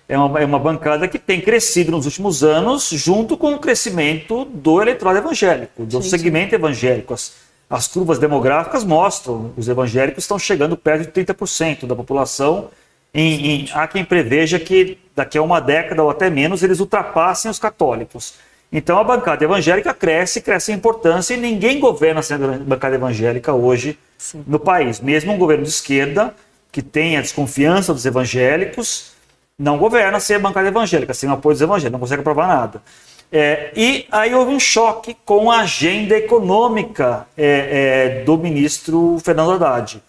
É 0.09 0.17
uma, 0.17 0.41
é 0.41 0.45
uma 0.45 0.59
bancada 0.59 1.09
que 1.09 1.19
tem 1.19 1.41
crescido 1.41 1.91
nos 1.91 2.05
últimos 2.05 2.45
anos, 2.45 2.91
junto 2.91 3.37
com 3.37 3.55
o 3.55 3.59
crescimento 3.59 4.45
do 4.45 4.81
eleitorado 4.81 5.19
evangélico, 5.19 5.85
do 5.85 6.03
sim, 6.03 6.11
segmento 6.11 6.51
sim. 6.51 6.57
evangélico. 6.57 7.13
As, 7.15 7.33
as 7.69 7.89
curvas 7.89 8.19
demográficas 8.19 8.85
mostram 8.85 9.53
os 9.57 9.69
evangélicos 9.69 10.23
estão 10.23 10.39
chegando 10.39 10.77
perto 10.77 11.07
de 11.07 11.25
30% 11.25 11.87
da 11.87 11.97
população. 11.97 12.69
Em, 13.13 13.47
em, 13.47 13.69
há 13.73 13.89
quem 13.89 14.05
preveja 14.05 14.61
que 14.61 14.99
daqui 15.15 15.39
a 15.39 15.43
uma 15.43 15.59
década 15.61 16.03
ou 16.03 16.11
até 16.11 16.31
menos 16.31 16.63
eles 16.63 16.79
ultrapassem 16.79 17.51
os 17.51 17.59
católicos. 17.59 18.35
Então 18.73 18.99
a 18.99 19.05
bancada 19.05 19.45
evangélica 19.45 19.95
cresce, 19.95 20.41
cresce 20.41 20.73
em 20.73 20.75
importância 20.75 21.35
e 21.35 21.37
ninguém 21.37 21.79
governa 21.79 22.23
sem 22.23 22.37
a 22.37 22.39
bancada 22.39 22.97
evangélica 22.97 23.53
hoje 23.53 23.99
Sim. 24.19 24.45
no 24.47 24.59
país. 24.59 25.01
Mesmo 25.01 25.33
um 25.33 25.39
governo 25.39 25.65
de 25.65 25.71
esquerda, 25.71 26.35
que 26.73 26.83
tem 26.83 27.17
a 27.17 27.21
desconfiança 27.21 27.95
dos 27.95 28.05
evangélicos, 28.05 29.13
não 29.59 29.79
governa 29.79 30.21
sem 30.21 30.37
a 30.37 30.39
bancada 30.39 30.69
evangélica, 30.69 31.15
sem 31.15 31.29
o 31.29 31.33
apoio 31.33 31.55
dos 31.55 31.63
evangélicos, 31.63 31.93
não 31.93 32.01
consegue 32.01 32.21
aprovar 32.21 32.49
nada. 32.49 32.83
É, 33.31 33.73
e 33.75 34.07
aí 34.11 34.35
houve 34.35 34.53
um 34.53 34.61
choque 34.61 35.17
com 35.25 35.51
a 35.51 35.61
agenda 35.61 36.17
econômica 36.17 37.27
é, 37.37 38.19
é, 38.21 38.25
do 38.25 38.37
ministro 38.39 39.19
Fernando 39.25 39.53
Haddad. 39.53 40.03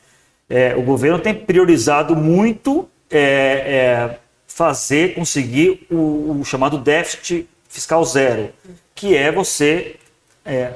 É, 0.50 0.76
o 0.76 0.82
governo 0.82 1.20
tem 1.20 1.34
priorizado 1.34 2.16
muito 2.16 2.88
é, 3.10 3.20
é, 3.20 4.18
fazer, 4.48 5.16
conseguir 5.16 5.88
o, 5.90 6.40
o 6.40 6.46
chamado 6.46 6.78
déficit 6.78 7.48
fiscal 7.78 8.04
zero, 8.04 8.50
que 8.96 9.16
é 9.16 9.32
você 9.32 9.98
é, 10.44 10.74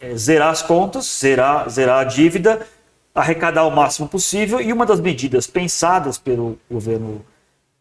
é, 0.00 0.16
zerar 0.16 0.48
as 0.48 0.62
contas, 0.62 1.04
zerar, 1.20 1.68
zerar 1.68 1.98
a 1.98 2.04
dívida, 2.04 2.66
arrecadar 3.14 3.66
o 3.66 3.70
máximo 3.70 4.08
possível. 4.08 4.58
E 4.58 4.72
uma 4.72 4.86
das 4.86 5.00
medidas 5.00 5.46
pensadas 5.46 6.16
pelo 6.16 6.58
governo 6.70 7.22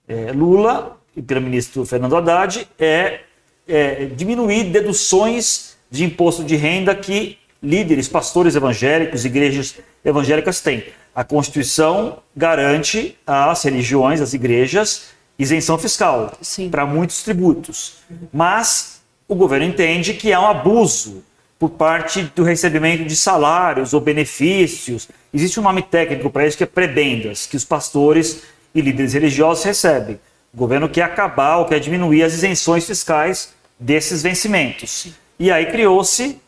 é, 0.10 0.34
Lula 0.34 0.98
e 1.16 1.22
pelo 1.22 1.40
ministro 1.40 1.86
Fernando 1.86 2.18
Haddad 2.18 2.68
é, 2.78 3.22
é 3.66 4.06
diminuir 4.08 4.66
deduções 4.66 5.78
de 5.90 6.04
imposto 6.04 6.44
de 6.44 6.58
renda 6.58 6.94
que 6.94 7.38
líderes, 7.64 8.10
pastores 8.10 8.56
evangélicos, 8.56 9.24
igrejas 9.24 9.76
evangélicas 10.04 10.60
têm. 10.60 10.84
A 11.16 11.24
Constituição 11.24 12.18
garante 12.36 13.18
às 13.26 13.64
religiões, 13.64 14.20
às 14.20 14.34
igrejas, 14.34 15.12
isenção 15.40 15.78
fiscal 15.78 16.38
para 16.70 16.86
muitos 16.86 17.24
tributos. 17.24 17.96
Mas 18.32 19.02
o 19.28 19.34
governo 19.34 19.66
entende 19.66 20.14
que 20.14 20.34
há 20.34 20.42
um 20.42 20.48
abuso 20.48 21.24
por 21.58 21.70
parte 21.72 22.24
do 22.36 22.44
recebimento 22.44 23.06
de 23.06 23.16
salários 23.16 23.94
ou 23.94 24.02
benefícios. 24.02 25.08
Existe 25.34 25.60
um 25.60 25.64
nome 25.64 25.82
técnico 25.82 26.30
para 26.30 26.46
isso 26.46 26.58
que 26.58 26.64
é 26.64 26.68
prebendas, 26.68 27.46
que 27.46 27.56
os 27.56 27.66
pastores 27.66 28.44
e 28.76 28.82
líderes 28.82 29.14
religiosos 29.14 29.64
recebem. 29.64 30.20
O 30.54 30.58
governo 30.58 30.90
quer 30.90 31.04
acabar 31.04 31.58
ou 31.58 31.66
quer 31.66 31.80
diminuir 31.80 32.24
as 32.24 32.34
isenções 32.34 32.86
fiscais 32.86 33.54
desses 33.80 34.22
vencimentos. 34.22 35.10
E 35.38 35.52
aí 35.52 35.68
criou-se 35.68 36.40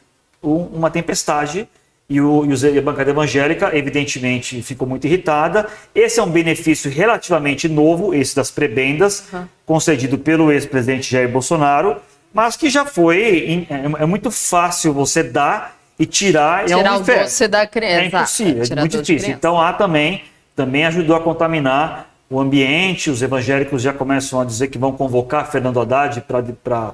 uma 0.41 0.89
tempestade 0.89 1.67
e, 2.11 2.19
o, 2.19 2.45
e 2.45 2.77
a 2.77 2.81
bancada 2.81 3.09
evangélica, 3.09 3.71
evidentemente, 3.73 4.61
ficou 4.61 4.85
muito 4.85 5.07
irritada. 5.07 5.65
Esse 5.95 6.19
é 6.19 6.23
um 6.23 6.29
benefício 6.29 6.91
relativamente 6.91 7.69
novo, 7.69 8.13
esse 8.13 8.35
das 8.35 8.51
prebendas, 8.51 9.31
uhum. 9.31 9.47
concedido 9.65 10.17
pelo 10.17 10.51
ex-presidente 10.51 11.09
Jair 11.09 11.29
Bolsonaro, 11.29 12.01
mas 12.33 12.57
que 12.57 12.69
já 12.69 12.85
foi. 12.85 13.65
É, 13.69 14.03
é, 14.03 14.05
muito 14.05 14.29
fácil 14.29 14.91
você 14.91 15.23
dar 15.23 15.77
e 15.97 16.05
tirar. 16.05 16.65
Tirar 16.65 16.85
é 16.85 16.91
um 16.91 16.95
o 16.97 16.99
doce 16.99 17.47
da 17.47 17.65
criança. 17.65 18.01
É 18.01 18.05
impossível, 18.05 18.63
é 18.69 18.75
muito 18.75 19.01
difícil. 19.01 19.33
Então 19.33 19.59
há 19.59 19.71
também, 19.71 20.23
também 20.53 20.85
ajudou 20.85 21.15
a 21.15 21.21
contaminar 21.21 22.09
o 22.29 22.41
ambiente. 22.41 23.09
Os 23.09 23.21
evangélicos 23.21 23.81
já 23.81 23.93
começam 23.93 24.41
a 24.41 24.43
dizer 24.43 24.67
que 24.67 24.77
vão 24.77 24.91
convocar 24.91 25.49
Fernando 25.49 25.79
Haddad 25.79 26.21
para 26.61 26.93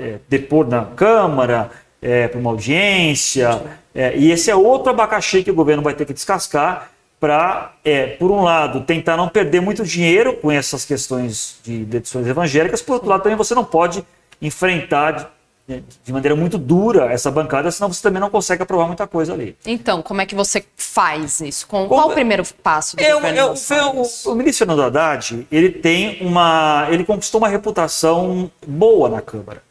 é, 0.00 0.18
depor 0.28 0.66
na 0.66 0.84
Câmara 0.84 1.70
é, 2.02 2.26
para 2.26 2.40
uma 2.40 2.50
audiência. 2.50 3.62
É, 3.94 4.16
e 4.16 4.32
esse 4.32 4.50
é 4.50 4.56
outro 4.56 4.90
abacaxi 4.90 5.44
que 5.44 5.50
o 5.50 5.54
governo 5.54 5.82
vai 5.82 5.94
ter 5.94 6.04
que 6.04 6.12
descascar 6.12 6.90
para, 7.20 7.74
é, 7.84 8.08
por 8.08 8.32
um 8.32 8.42
lado, 8.42 8.80
tentar 8.80 9.16
não 9.16 9.28
perder 9.28 9.60
muito 9.60 9.84
dinheiro 9.84 10.34
com 10.34 10.50
essas 10.50 10.84
questões 10.84 11.60
de 11.62 11.84
decisões 11.84 12.26
evangélicas, 12.26 12.82
por 12.82 12.94
outro 12.94 13.08
lado, 13.08 13.22
também 13.22 13.38
você 13.38 13.54
não 13.54 13.64
pode 13.64 14.04
enfrentar 14.40 15.32
de, 15.68 15.84
de 16.04 16.12
maneira 16.12 16.34
muito 16.34 16.58
dura 16.58 17.12
essa 17.12 17.30
bancada, 17.30 17.70
senão 17.70 17.92
você 17.92 18.02
também 18.02 18.20
não 18.20 18.28
consegue 18.28 18.64
aprovar 18.64 18.88
muita 18.88 19.06
coisa 19.06 19.32
ali. 19.32 19.56
Então, 19.64 20.02
como 20.02 20.20
é 20.20 20.26
que 20.26 20.34
você 20.34 20.64
faz 20.76 21.40
isso? 21.40 21.68
Com, 21.68 21.86
qual 21.86 22.08
o 22.08 22.12
primeiro 22.12 22.42
passo 22.60 22.96
do 22.96 23.02
eu, 23.02 23.20
governo 23.20 23.38
eu, 23.38 23.54
eu, 23.70 23.86
o, 24.00 24.32
o 24.32 24.34
ministro 24.34 24.66
Fernando 24.66 24.82
Haddad, 24.82 25.46
ele 25.52 25.70
tem 25.70 26.26
uma, 26.26 26.88
ele 26.90 27.04
conquistou 27.04 27.40
uma 27.40 27.48
reputação 27.48 28.50
boa 28.66 29.08
na 29.08 29.20
Câmara. 29.20 29.62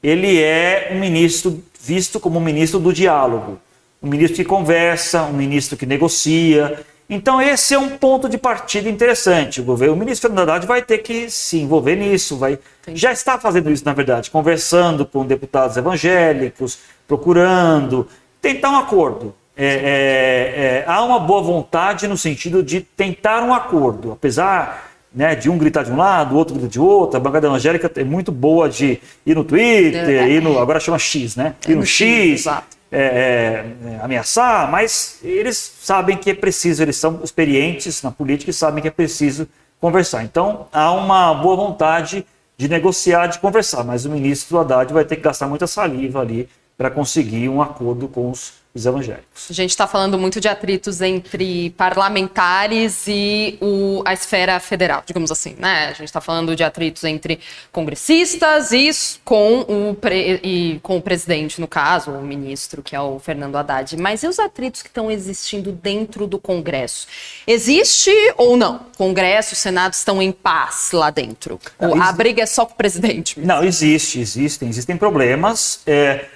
Ele 0.00 0.40
é 0.40 0.90
um 0.92 1.00
ministro 1.00 1.60
visto 1.82 2.20
como 2.20 2.38
um 2.38 2.42
ministro 2.42 2.78
do 2.78 2.92
diálogo, 2.92 3.58
um 4.02 4.08
ministro 4.08 4.36
que 4.36 4.44
conversa, 4.44 5.22
um 5.24 5.32
ministro 5.32 5.76
que 5.76 5.86
negocia. 5.86 6.84
Então, 7.08 7.40
esse 7.40 7.74
é 7.74 7.78
um 7.78 7.96
ponto 7.96 8.28
de 8.28 8.38
partida 8.38 8.88
interessante. 8.88 9.60
O, 9.60 9.64
governo, 9.64 9.94
o 9.94 9.96
ministro 9.96 10.28
Fernando 10.28 10.50
Haddad 10.50 10.66
vai 10.66 10.82
ter 10.82 10.98
que 10.98 11.28
se 11.30 11.58
envolver 11.58 11.96
nisso, 11.96 12.36
vai, 12.36 12.58
já 12.88 13.12
está 13.12 13.38
fazendo 13.38 13.70
isso, 13.70 13.84
na 13.84 13.92
verdade, 13.92 14.30
conversando 14.30 15.04
com 15.04 15.26
deputados 15.26 15.76
evangélicos, 15.76 16.78
procurando 17.08 18.06
tentar 18.40 18.70
um 18.70 18.76
acordo. 18.76 19.34
É, 19.56 19.66
é, 19.66 20.62
é, 20.62 20.84
há 20.86 21.02
uma 21.02 21.18
boa 21.18 21.42
vontade 21.42 22.06
no 22.06 22.16
sentido 22.16 22.62
de 22.62 22.80
tentar 22.80 23.42
um 23.42 23.52
acordo, 23.52 24.12
apesar 24.12 24.89
né, 25.12 25.34
de 25.34 25.50
um 25.50 25.58
gritar 25.58 25.84
de 25.84 25.90
um 25.90 25.96
lado, 25.96 26.34
o 26.34 26.38
outro 26.38 26.54
grita 26.54 26.68
de 26.68 26.80
outro. 26.80 27.16
A 27.16 27.20
bancada 27.20 27.46
evangélica 27.46 27.90
é 27.96 28.04
muito 28.04 28.30
boa 28.30 28.68
de 28.68 29.00
ir 29.26 29.34
no 29.34 29.44
Twitter, 29.44 30.08
é. 30.08 30.28
ir 30.28 30.42
no, 30.42 30.58
agora 30.58 30.78
chama 30.78 30.98
X, 30.98 31.36
né? 31.36 31.54
Ir 31.66 31.70
no, 31.70 31.80
no 31.80 31.86
X, 31.86 32.42
X 32.42 32.46
é, 32.92 32.98
é, 32.98 33.64
é, 33.88 34.00
ameaçar, 34.02 34.70
mas 34.70 35.18
eles 35.22 35.56
sabem 35.56 36.16
que 36.16 36.30
é 36.30 36.34
preciso, 36.34 36.82
eles 36.82 36.96
são 36.96 37.20
experientes 37.22 38.02
na 38.02 38.10
política 38.10 38.50
e 38.50 38.54
sabem 38.54 38.82
que 38.82 38.88
é 38.88 38.90
preciso 38.90 39.48
conversar. 39.80 40.24
Então 40.24 40.66
há 40.72 40.92
uma 40.92 41.32
boa 41.34 41.56
vontade 41.56 42.26
de 42.56 42.68
negociar, 42.68 43.26
de 43.28 43.38
conversar, 43.38 43.84
mas 43.84 44.04
o 44.04 44.10
ministro 44.10 44.58
Haddad 44.58 44.92
vai 44.92 45.04
ter 45.04 45.16
que 45.16 45.22
gastar 45.22 45.46
muita 45.46 45.66
saliva 45.66 46.20
ali 46.20 46.48
para 46.76 46.90
conseguir 46.90 47.48
um 47.48 47.62
acordo 47.62 48.08
com 48.08 48.30
os 48.30 48.59
os 48.72 48.86
evangélicos. 48.86 49.48
A 49.50 49.52
gente 49.52 49.70
está 49.70 49.86
falando 49.86 50.16
muito 50.16 50.40
de 50.40 50.46
atritos 50.46 51.00
entre 51.00 51.70
parlamentares 51.70 53.04
e 53.08 53.58
o, 53.60 54.00
a 54.04 54.12
esfera 54.12 54.60
federal, 54.60 55.02
digamos 55.04 55.32
assim, 55.32 55.56
né? 55.58 55.86
A 55.88 55.92
gente 55.92 56.04
está 56.04 56.20
falando 56.20 56.54
de 56.54 56.62
atritos 56.62 57.02
entre 57.02 57.40
congressistas 57.72 58.70
e 58.70 58.90
com 59.24 59.60
o, 59.60 59.94
pre, 59.94 60.40
e 60.42 60.80
com 60.82 60.96
o 60.96 61.02
presidente, 61.02 61.60
no 61.60 61.66
caso, 61.66 62.12
o 62.12 62.22
ministro, 62.22 62.82
que 62.82 62.94
é 62.94 63.00
o 63.00 63.18
Fernando 63.18 63.56
Haddad. 63.56 63.96
Mas 63.96 64.22
e 64.22 64.28
os 64.28 64.38
atritos 64.38 64.82
que 64.82 64.88
estão 64.88 65.10
existindo 65.10 65.72
dentro 65.72 66.26
do 66.26 66.38
Congresso? 66.38 67.08
Existe 67.46 68.12
ou 68.36 68.56
não? 68.56 68.86
Congresso, 68.96 69.56
Senado 69.56 69.94
estão 69.94 70.22
em 70.22 70.30
paz 70.30 70.90
lá 70.92 71.10
dentro? 71.10 71.58
Não, 71.78 72.00
a 72.00 72.12
briga 72.12 72.42
é 72.42 72.46
só 72.46 72.64
com 72.64 72.74
o 72.74 72.76
presidente? 72.76 73.38
Mesmo? 73.38 73.52
Não, 73.52 73.64
existe, 73.64 74.20
existem, 74.20 74.68
existem 74.68 74.96
problemas. 74.96 75.80
É 75.86 76.26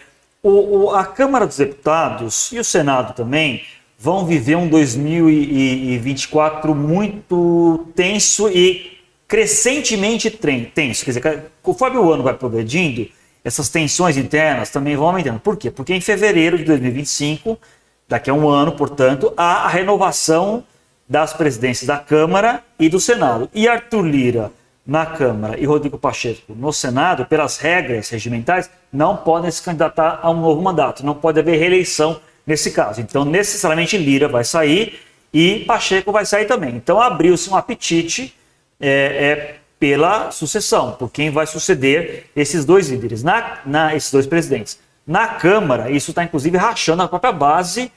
o, 0.45 0.51
o, 0.51 0.91
a 0.91 1.07
Câmara 1.07 1.47
dos 1.47 1.57
Deputados 1.57 2.53
e 2.53 2.59
o 2.59 2.65
Senado 2.65 3.15
também 3.15 3.63
vão 3.99 4.27
viver 4.27 4.57
um 4.57 4.69
2024 4.69 6.75
muito 6.75 7.89
tenso 7.97 8.51
e 8.51 9.01
crescentemente 9.27 10.31
tenso. 10.31 11.03
Quer 11.03 11.13
dizer, 11.13 11.45
conforme 11.63 11.97
o 11.97 12.13
ano 12.13 12.23
vai 12.23 12.35
progredindo, 12.35 13.09
essas 13.43 13.71
tensões 13.71 14.19
internas 14.19 14.69
também 14.69 14.95
vão 14.95 15.07
aumentando. 15.07 15.41
Por 15.41 15.57
quê? 15.57 15.71
Porque 15.71 15.95
em 15.95 16.01
fevereiro 16.03 16.59
de 16.59 16.65
2025, 16.65 17.59
daqui 18.07 18.29
a 18.29 18.35
um 18.35 18.47
ano, 18.47 18.73
portanto, 18.73 19.33
há 19.39 19.65
a 19.65 19.69
renovação 19.69 20.63
das 21.09 21.33
presidências 21.33 21.87
da 21.87 21.97
Câmara 21.97 22.63
e 22.79 22.91
do 22.91 23.01
Senado. 23.01 23.49
E 23.55 23.67
Arthur 23.67 24.03
Lira 24.03 24.53
na 24.87 25.07
Câmara 25.07 25.59
e 25.59 25.65
Rodrigo 25.65 25.99
Pacheco 25.99 26.55
no 26.55 26.73
Senado, 26.73 27.25
pelas 27.25 27.57
regras 27.59 28.11
regimentais, 28.11 28.69
não 28.93 29.17
podem 29.17 29.51
se 29.51 29.63
candidatar 29.63 30.21
a 30.23 30.31
um 30.31 30.41
novo 30.41 30.61
mandato. 30.61 31.05
Não 31.05 31.15
pode 31.15 31.41
haver 31.41 31.59
reeleição 31.59 32.21
nesse 32.47 32.71
caso. 32.71 33.01
Então, 33.01 33.25
necessariamente, 33.25 33.97
Lira 33.97 34.29
vai 34.29 34.45
sair 34.45 35.01
e 35.33 35.61
Pacheco 35.61 36.13
vai 36.13 36.27
sair 36.27 36.45
também. 36.45 36.77
Então, 36.77 37.01
abriu-se 37.01 37.49
um 37.49 37.57
apetite 37.57 38.35
é, 38.79 38.89
é, 38.89 39.57
pela 39.79 40.31
sucessão, 40.31 40.93
por 40.93 41.11
quem 41.11 41.31
vai 41.31 41.47
suceder 41.47 42.27
esses 42.37 42.65
dois 42.65 42.89
líderes, 42.89 43.23
na, 43.23 43.59
na 43.65 43.95
esses 43.95 44.11
dois 44.11 44.27
presidentes. 44.27 44.79
Na 45.07 45.29
Câmara, 45.29 45.91
isso 45.91 46.11
está 46.11 46.25
inclusive 46.25 46.57
rachando 46.57 47.03
a 47.03 47.09
própria 47.09 47.33
base 47.33 47.91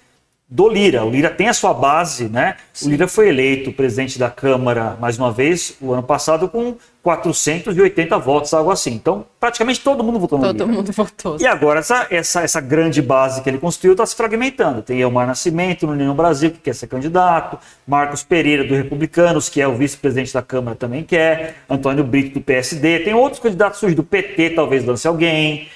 do 0.50 0.70
Lira. 0.70 1.04
O 1.04 1.10
Lira 1.10 1.30
tem 1.30 1.50
a 1.50 1.54
sua 1.54 1.74
base, 1.74 2.30
né? 2.30 2.56
Sim. 2.72 2.88
O 2.88 2.92
Lira 2.92 3.08
foi 3.08 3.28
eleito 3.28 3.72
presidente 3.74 4.18
da 4.18 4.30
Câmara 4.30 4.96
mais 5.00 5.18
uma 5.18 5.32
vez 5.32 5.76
o 5.82 5.92
ano 5.92 6.04
passado 6.04 6.48
com 6.48 6.76
480 7.04 8.18
votos, 8.18 8.54
algo 8.54 8.72
assim. 8.72 8.94
Então, 8.94 9.26
praticamente 9.40 9.82
todo 9.82 10.04
mundo 10.04 10.20
votou 10.20 10.40
no 10.40 10.46
todo 10.46 10.54
Lira. 10.54 10.66
Todo 10.66 10.76
mundo 10.76 10.92
votou. 10.94 11.38
E 11.40 11.46
agora 11.46 11.80
essa, 11.80 12.08
essa, 12.10 12.42
essa 12.42 12.62
grande 12.62 13.02
base 13.02 13.42
que 13.42 13.50
ele 13.50 13.58
construiu 13.58 13.92
está 13.92 14.06
se 14.06 14.16
fragmentando. 14.16 14.82
Tem 14.82 15.02
Elmar 15.02 15.28
Nascimento 15.28 15.86
no 15.86 15.92
União 15.92 16.16
Brasil, 16.16 16.52
que 16.52 16.60
quer 16.60 16.74
ser 16.74 16.88
candidato, 16.88 17.60
Marcos 17.86 18.24
Pereira 18.24 18.64
do 18.64 18.74
Republicanos, 18.74 19.50
que 19.50 19.60
é 19.60 19.68
o 19.68 19.76
vice-presidente 19.76 20.34
da 20.34 20.42
Câmara, 20.42 20.78
também 20.78 21.04
quer, 21.04 21.56
Antônio 21.70 22.06
Brito 22.06 22.36
do 22.36 22.42
PSD, 22.42 23.00
tem 23.00 23.14
outros 23.14 23.42
candidatos 23.42 23.80
surgindo 23.80 23.98
do 23.98 24.04
PT, 24.04 24.52
talvez 24.52 24.86
lance 24.86 25.06
alguém. 25.08 25.68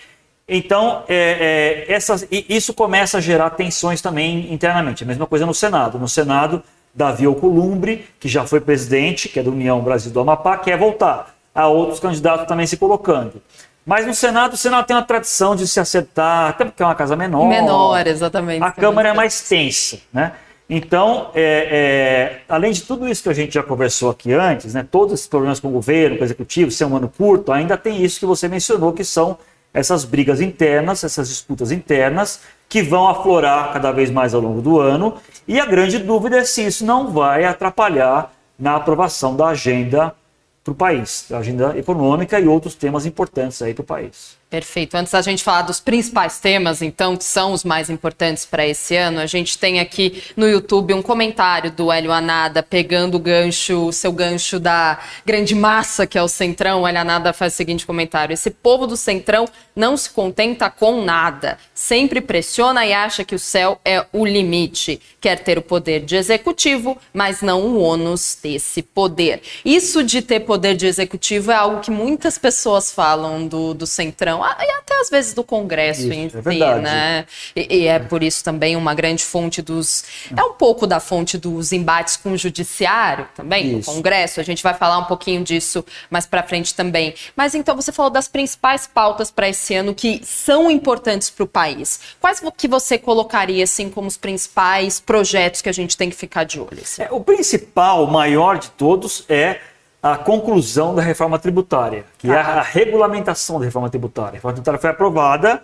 Então, 0.48 1.04
é, 1.08 1.86
é, 1.88 1.94
essas, 1.94 2.28
isso 2.30 2.74
começa 2.74 3.18
a 3.18 3.22
gerar 3.22 3.52
tensões 3.52 4.02
também 4.02 4.52
internamente. 4.54 5.04
A 5.04 5.08
mesma 5.08 5.26
coisa 5.26 5.46
no 5.46 5.54
Senado. 5.54 5.98
No 5.98 6.10
Senado, 6.10 6.62
Davi 6.94 7.26
Alcolumbre, 7.26 8.06
que 8.20 8.28
já 8.28 8.46
foi 8.46 8.60
presidente, 8.60 9.30
que 9.30 9.40
é 9.40 9.44
da 9.44 9.50
União 9.50 9.80
Brasil 9.82 10.12
do 10.12 10.20
Amapá, 10.20 10.58
quer 10.58 10.78
voltar. 10.78 11.34
Há 11.54 11.68
outros 11.68 12.00
candidatos 12.00 12.48
também 12.48 12.66
se 12.66 12.78
colocando. 12.78 13.42
Mas 13.86 14.06
no 14.06 14.14
Senado, 14.14 14.54
o 14.54 14.58
Senado 14.58 14.86
tem 14.86 14.96
uma 14.96 15.04
tradição 15.04 15.56
de 15.56 15.68
se 15.68 15.80
acertar, 15.80 16.50
até 16.50 16.66
porque 16.66 16.84
é 16.84 16.86
uma 16.86 16.96
casa 16.96 17.16
menor. 17.16 17.48
Menor, 17.48 18.06
exatamente. 18.06 18.64
A 18.64 18.72
Câmara 18.72 19.10
é 19.10 19.14
mais 19.14 19.42
tensa, 19.48 20.00
né? 20.14 20.34
Então, 20.74 21.32
é, 21.36 21.68
é, 21.70 22.42
além 22.48 22.72
de 22.72 22.84
tudo 22.84 23.06
isso 23.06 23.24
que 23.24 23.28
a 23.28 23.34
gente 23.34 23.56
já 23.56 23.64
conversou 23.64 24.10
aqui 24.10 24.32
antes, 24.32 24.74
né, 24.74 24.88
todos 24.90 25.16
esses 25.16 25.28
problemas 25.28 25.60
com 25.60 25.68
o 25.68 25.72
governo, 25.72 26.16
com 26.16 26.22
o 26.22 26.26
executivo, 26.26 26.72
ser 26.72 26.86
um 26.86 26.96
ano 26.96 27.10
curto, 27.10 27.52
ainda 27.52 27.76
tem 27.76 28.02
isso 28.02 28.18
que 28.18 28.26
você 28.26 28.48
mencionou, 28.48 28.94
que 28.94 29.04
são 29.04 29.38
essas 29.74 30.04
brigas 30.04 30.42
internas, 30.42 31.04
essas 31.04 31.30
disputas 31.30 31.72
internas, 31.72 32.42
que 32.68 32.82
vão 32.82 33.08
aflorar 33.08 33.72
cada 33.74 33.92
vez 33.92 34.10
mais 34.10 34.34
ao 34.34 34.42
longo 34.42 34.62
do 34.62 34.80
ano. 34.80 35.16
E 35.48 35.60
a 35.60 35.66
grande 35.66 35.98
dúvida 36.00 36.38
é 36.38 36.44
se 36.44 36.66
isso 36.66 36.86
não 36.86 37.12
vai 37.12 37.46
atrapalhar 37.46 38.34
na 38.58 38.76
aprovação 38.76 39.36
da 39.36 39.48
agenda 39.48 40.16
para 40.64 40.72
o 40.72 40.76
país, 40.76 41.26
da 41.30 41.40
agenda 41.40 41.78
econômica 41.78 42.40
e 42.40 42.48
outros 42.48 42.76
temas 42.76 43.06
importantes 43.06 43.62
aí 43.62 43.74
para 43.74 43.82
o 43.82 43.86
país. 43.86 44.41
Perfeito. 44.52 44.98
Antes 44.98 45.14
da 45.14 45.22
gente 45.22 45.46
falar 45.46 45.62
dos 45.62 45.80
principais 45.80 46.38
temas, 46.42 46.82
então, 46.82 47.16
que 47.16 47.24
são 47.24 47.54
os 47.54 47.64
mais 47.64 47.90
importantes 47.90 48.46
para 48.46 48.68
esse 48.68 48.98
ano, 48.98 49.22
a 49.22 49.26
gente 49.26 49.58
tem 49.58 49.80
aqui 49.80 50.22
no 50.36 50.46
YouTube 50.46 50.94
um 50.94 51.02
comentário 51.02 51.72
do 51.72 51.90
Hélio 51.90 52.12
Anada 52.12 52.62
pegando 52.62 53.16
o 53.16 53.20
gancho, 53.20 53.88
o 53.88 53.94
seu 53.94 54.12
gancho 54.12 54.60
da 54.60 55.00
grande 55.26 55.56
massa 55.56 56.06
que 56.06 56.18
é 56.18 56.22
o 56.22 56.28
Centrão. 56.28 56.82
O 56.82 56.88
Hélio 56.88 57.00
Anada 57.00 57.32
faz 57.32 57.54
o 57.54 57.56
seguinte 57.56 57.86
comentário: 57.86 58.34
esse 58.34 58.52
povo 58.52 58.86
do 58.86 58.98
Centrão 58.98 59.48
não 59.74 59.96
se 59.96 60.10
contenta 60.10 60.70
com 60.70 61.02
nada, 61.02 61.58
sempre 61.74 62.20
pressiona 62.20 62.86
e 62.86 62.92
acha 62.92 63.24
que 63.24 63.36
o 63.36 63.40
céu 63.40 63.80
é 63.86 64.06
o 64.12 64.26
limite. 64.26 65.00
Quer 65.22 65.40
ter 65.40 65.58
o 65.58 65.62
poder 65.62 66.02
de 66.02 66.18
executivo, 66.18 66.98
mas 67.14 67.42
não 67.42 67.62
o 67.62 67.80
ônus 67.80 68.38
desse 68.44 68.82
poder. 68.82 69.42
Isso 69.64 70.04
de 70.04 70.22
ter 70.22 70.42
poder 70.42 70.76
de 70.76 70.88
executivo 70.88 71.52
é 71.52 71.56
algo 71.56 71.80
que 71.80 71.90
muitas 71.90 72.38
pessoas 72.38 72.92
falam 72.92 73.48
do, 73.48 73.74
do 73.74 73.88
Centrão 73.88 74.41
União 74.42 74.56
e 74.60 74.72
até 74.72 75.00
às 75.00 75.10
vezes 75.10 75.34
do 75.34 75.44
Congresso 75.44 76.02
isso, 76.02 76.14
em 76.14 76.26
é 76.26 76.30
si, 76.30 76.42
verdade. 76.42 76.82
né? 76.82 77.26
E, 77.56 77.78
e, 77.78 77.88
é 77.88 78.00
por 78.00 78.24
isso 78.24 78.44
também 78.44 78.76
uma 78.76 78.94
grande 78.94 79.24
fonte 79.24 79.62
dos. 79.62 80.04
É 80.36 80.44
um 80.44 80.54
pouco 80.54 80.88
da 80.88 81.00
fonte 81.00 81.38
dos 81.38 81.72
embates 81.72 82.18
com 82.18 82.32
o 82.34 82.38
Judiciário 82.38 83.28
também, 83.36 83.78
isso. 83.78 83.90
no 83.90 83.96
Congresso. 83.96 84.40
A 84.40 84.44
gente 84.44 84.64
vai 84.64 84.74
falar 84.74 84.98
um 84.98 85.06
pouquinho 85.06 85.44
disso 85.44 85.86
mais 86.10 86.26
para 86.26 86.44
frente 86.44 86.74
também. 86.74 87.14
Mas 87.36 87.56
então 87.56 87.76
você 87.76 87.92
falou 87.92 88.12
das 88.12 88.28
principais 88.28 88.88
pautas 88.88 89.32
para 89.32 89.50
esse 89.50 89.74
ano 89.76 89.94
que 89.94 90.22
são 90.24 90.70
importantes 90.70 91.30
para 91.30 91.44
o 91.44 91.48
país. 91.48 92.00
Quais 92.20 92.42
que 92.58 92.68
você 92.68 92.98
colocaria 92.98 93.64
assim 93.64 93.90
como 93.90 94.08
os 94.08 94.18
principais 94.18 95.00
projetos 95.00 95.62
que 95.62 95.70
a 95.70 95.74
gente 95.74 95.96
tem 95.96 96.10
que 96.10 96.16
ficar 96.16 96.44
de 96.44 96.60
olho? 96.60 96.80
Assim? 96.82 97.04
É, 97.04 97.10
o 97.12 97.22
principal, 97.22 98.04
o 98.04 98.12
maior 98.12 98.58
de 98.58 98.70
todos 98.72 99.26
é 99.30 99.60
a 100.02 100.18
conclusão 100.18 100.96
da 100.96 101.02
reforma 101.02 101.38
tributária, 101.38 102.06
que 102.18 102.30
ah. 102.32 102.34
é 102.34 102.38
a, 102.38 102.48
a 102.60 102.62
regulamentação 102.62 103.60
da 103.60 103.66
reforma 103.66 103.90
tributária. 103.90 104.32
A 104.32 104.34
reforma 104.34 104.54
tributária 104.54 104.80
foi 104.80 104.90
aprovada, 104.90 105.62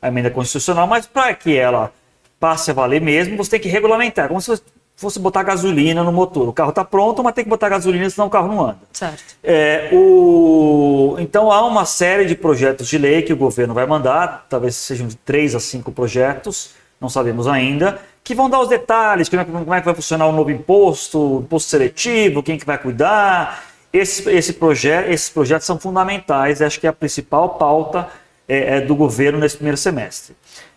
a 0.00 0.08
emenda 0.08 0.30
constitucional, 0.30 0.86
mas 0.86 1.06
para 1.06 1.34
que 1.34 1.56
ela 1.56 1.92
passe 2.38 2.70
a 2.70 2.74
valer 2.74 3.00
mesmo, 3.00 3.36
você 3.36 3.52
tem 3.52 3.60
que 3.60 3.68
regulamentar, 3.68 4.28
como 4.28 4.40
se 4.40 4.60
fosse 4.94 5.18
botar 5.18 5.42
gasolina 5.42 6.04
no 6.04 6.12
motor. 6.12 6.48
O 6.48 6.52
carro 6.52 6.70
está 6.70 6.84
pronto, 6.84 7.22
mas 7.22 7.32
tem 7.32 7.44
que 7.44 7.50
botar 7.50 7.68
gasolina, 7.68 8.08
senão 8.10 8.26
o 8.26 8.30
carro 8.30 8.48
não 8.48 8.64
anda. 8.64 8.78
Certo. 8.92 9.36
É, 9.42 9.88
o... 9.92 11.16
Então 11.18 11.50
há 11.50 11.64
uma 11.66 11.84
série 11.84 12.26
de 12.26 12.34
projetos 12.34 12.88
de 12.88 12.98
lei 12.98 13.22
que 13.22 13.32
o 13.32 13.36
governo 13.36 13.74
vai 13.74 13.86
mandar, 13.86 14.46
talvez 14.48 14.76
sejam 14.76 15.06
de 15.06 15.16
três 15.16 15.54
a 15.54 15.60
cinco 15.60 15.90
projetos, 15.92 16.70
não 17.00 17.08
sabemos 17.08 17.46
ainda, 17.46 18.00
que 18.24 18.34
vão 18.34 18.50
dar 18.50 18.60
os 18.60 18.68
detalhes, 18.68 19.28
como 19.28 19.40
é, 19.40 19.44
como 19.44 19.74
é 19.74 19.80
que 19.80 19.86
vai 19.86 19.94
funcionar 19.94 20.26
o 20.26 20.32
novo 20.32 20.50
imposto, 20.50 21.42
imposto 21.44 21.70
seletivo, 21.70 22.42
quem 22.42 22.58
que 22.58 22.66
vai 22.66 22.76
cuidar, 22.76 23.67
esse, 23.92 24.28
esse 24.30 24.52
projeto, 24.52 25.10
esses 25.10 25.28
projetos 25.30 25.66
são 25.66 25.78
fundamentais, 25.78 26.60
acho 26.60 26.78
que 26.78 26.86
é 26.86 26.90
a 26.90 26.92
principal 26.92 27.50
pauta 27.50 28.08
é, 28.46 28.76
é 28.76 28.80
do 28.80 28.94
governo 28.94 29.38
nesse 29.38 29.56
primeiro 29.56 29.76
semestre. 29.76 30.36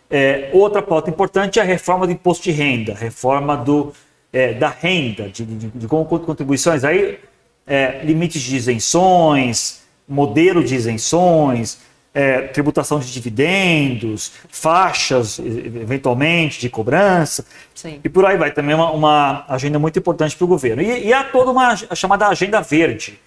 É, 0.10 0.50
outra 0.54 0.82
pauta 0.82 1.10
importante 1.10 1.58
é 1.60 1.62
a 1.62 1.66
reforma 1.66 2.06
do 2.06 2.12
imposto 2.12 2.44
de 2.44 2.52
renda, 2.52 2.94
reforma 2.94 3.56
do, 3.56 3.94
é, 4.32 4.54
da 4.54 4.70
renda, 4.70 5.30
de, 5.30 5.46
de, 5.46 5.68
de, 5.68 5.88
contribuições, 5.88 6.84
aí, 6.84 7.18
é, 7.66 8.02
limites 8.04 8.42
de 8.42 8.56
isenções, 8.58 9.82
modelo 10.08 10.64
de 10.64 10.76
isenções, 10.76 11.80
é, 12.14 12.42
tributação 12.42 13.00
de 13.00 13.12
dividendos, 13.12 14.32
faixas, 14.50 15.40
eventualmente, 15.40 16.60
de 16.60 16.70
cobrança. 16.70 17.46
Sim. 17.74 18.00
E 18.04 18.10
por 18.10 18.26
aí 18.26 18.38
vai. 18.38 18.52
Também 18.52 18.76
uma, 18.76 18.92
uma 18.92 19.46
agenda 19.48 19.80
muito 19.80 19.98
importante 19.98 20.36
para 20.36 20.46
o 20.46 20.48
governo. 20.48 20.82
E, 20.82 21.08
e 21.08 21.14
há 21.14 21.24
toda 21.24 21.52
uma 21.52 21.76
chamada 21.96 22.28
Agenda 22.28 22.62
Verde. 22.62 23.20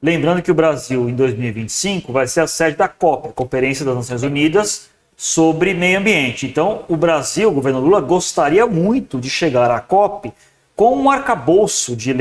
Lembrando 0.00 0.40
que 0.40 0.50
o 0.50 0.54
Brasil, 0.54 1.08
em 1.08 1.14
2025, 1.14 2.12
vai 2.12 2.28
ser 2.28 2.40
a 2.40 2.46
sede 2.46 2.76
da 2.76 2.86
COP, 2.86 3.28
a 3.28 3.32
Conferência 3.32 3.84
das 3.84 3.96
Nações 3.96 4.22
Unidas 4.22 4.88
sobre 5.16 5.74
Meio 5.74 5.98
Ambiente. 5.98 6.46
Então, 6.46 6.84
o 6.88 6.96
Brasil, 6.96 7.48
o 7.48 7.52
governo 7.52 7.80
Lula, 7.80 8.00
gostaria 8.00 8.64
muito 8.64 9.18
de 9.18 9.28
chegar 9.28 9.68
à 9.68 9.80
COP 9.80 10.32
com 10.78 10.96
um 10.96 11.10
arcabouço 11.10 11.96
de 11.96 12.12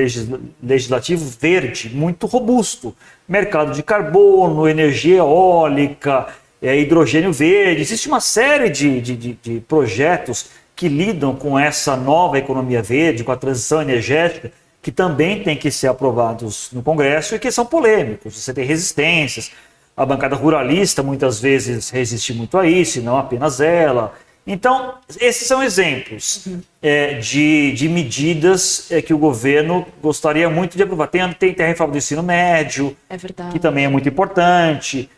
legislativo 0.63 1.23
verde 1.39 1.91
muito 1.93 2.25
robusto. 2.25 2.91
Mercado 3.29 3.71
de 3.71 3.83
carbono, 3.83 4.67
energia 4.67 5.17
eólica, 5.17 6.25
é, 6.59 6.75
hidrogênio 6.75 7.31
verde. 7.31 7.83
Existe 7.83 8.07
uma 8.07 8.19
série 8.19 8.67
de, 8.71 8.99
de, 8.99 9.15
de, 9.15 9.59
projetos 9.59 10.47
que 10.75 10.87
lidam 10.87 11.35
com 11.35 11.59
essa 11.59 11.95
nova 11.95 12.39
economia 12.39 12.81
verde, 12.81 13.23
com 13.23 13.31
a 13.31 13.37
transição 13.37 13.79
energética, 13.79 14.51
que 14.81 14.91
também 14.91 15.43
têm 15.43 15.55
que 15.55 15.69
ser 15.69 15.85
aprovados 15.85 16.69
no 16.73 16.81
Congresso 16.81 17.35
e 17.35 17.39
que 17.39 17.51
são 17.51 17.63
polêmicos. 17.63 18.41
Você 18.41 18.55
tem 18.55 18.65
resistências. 18.65 19.51
A 19.95 20.03
bancada 20.03 20.35
ruralista 20.35 21.03
muitas 21.03 21.39
vezes 21.39 21.91
resiste 21.91 22.33
muito 22.33 22.57
a 22.57 22.65
isso, 22.65 22.97
e 22.97 23.03
não 23.03 23.19
apenas 23.19 23.61
ela. 23.61 24.15
Então, 24.47 24.93
esses 25.19 25.45
são 25.45 25.61
exemplos 25.61 26.45
uhum. 26.45 26.61
é, 26.81 27.15
de, 27.15 27.73
de 27.73 27.89
medidas 27.89 28.89
é, 28.89 29.01
que 29.01 29.13
o 29.13 29.17
governo 29.17 29.85
gostaria 30.01 30.49
muito 30.49 30.77
de 30.77 30.83
aprovar. 30.83 31.07
Tem, 31.07 31.29
tem, 31.33 31.53
tem 31.53 31.65
a 31.65 31.69
reforma 31.69 31.91
do 31.91 31.97
ensino 31.97 32.23
médio, 32.23 32.95
é 33.09 33.17
que 33.51 33.59
também 33.59 33.83
é 33.83 33.89
muito 33.89 34.07
importante. 34.07 35.09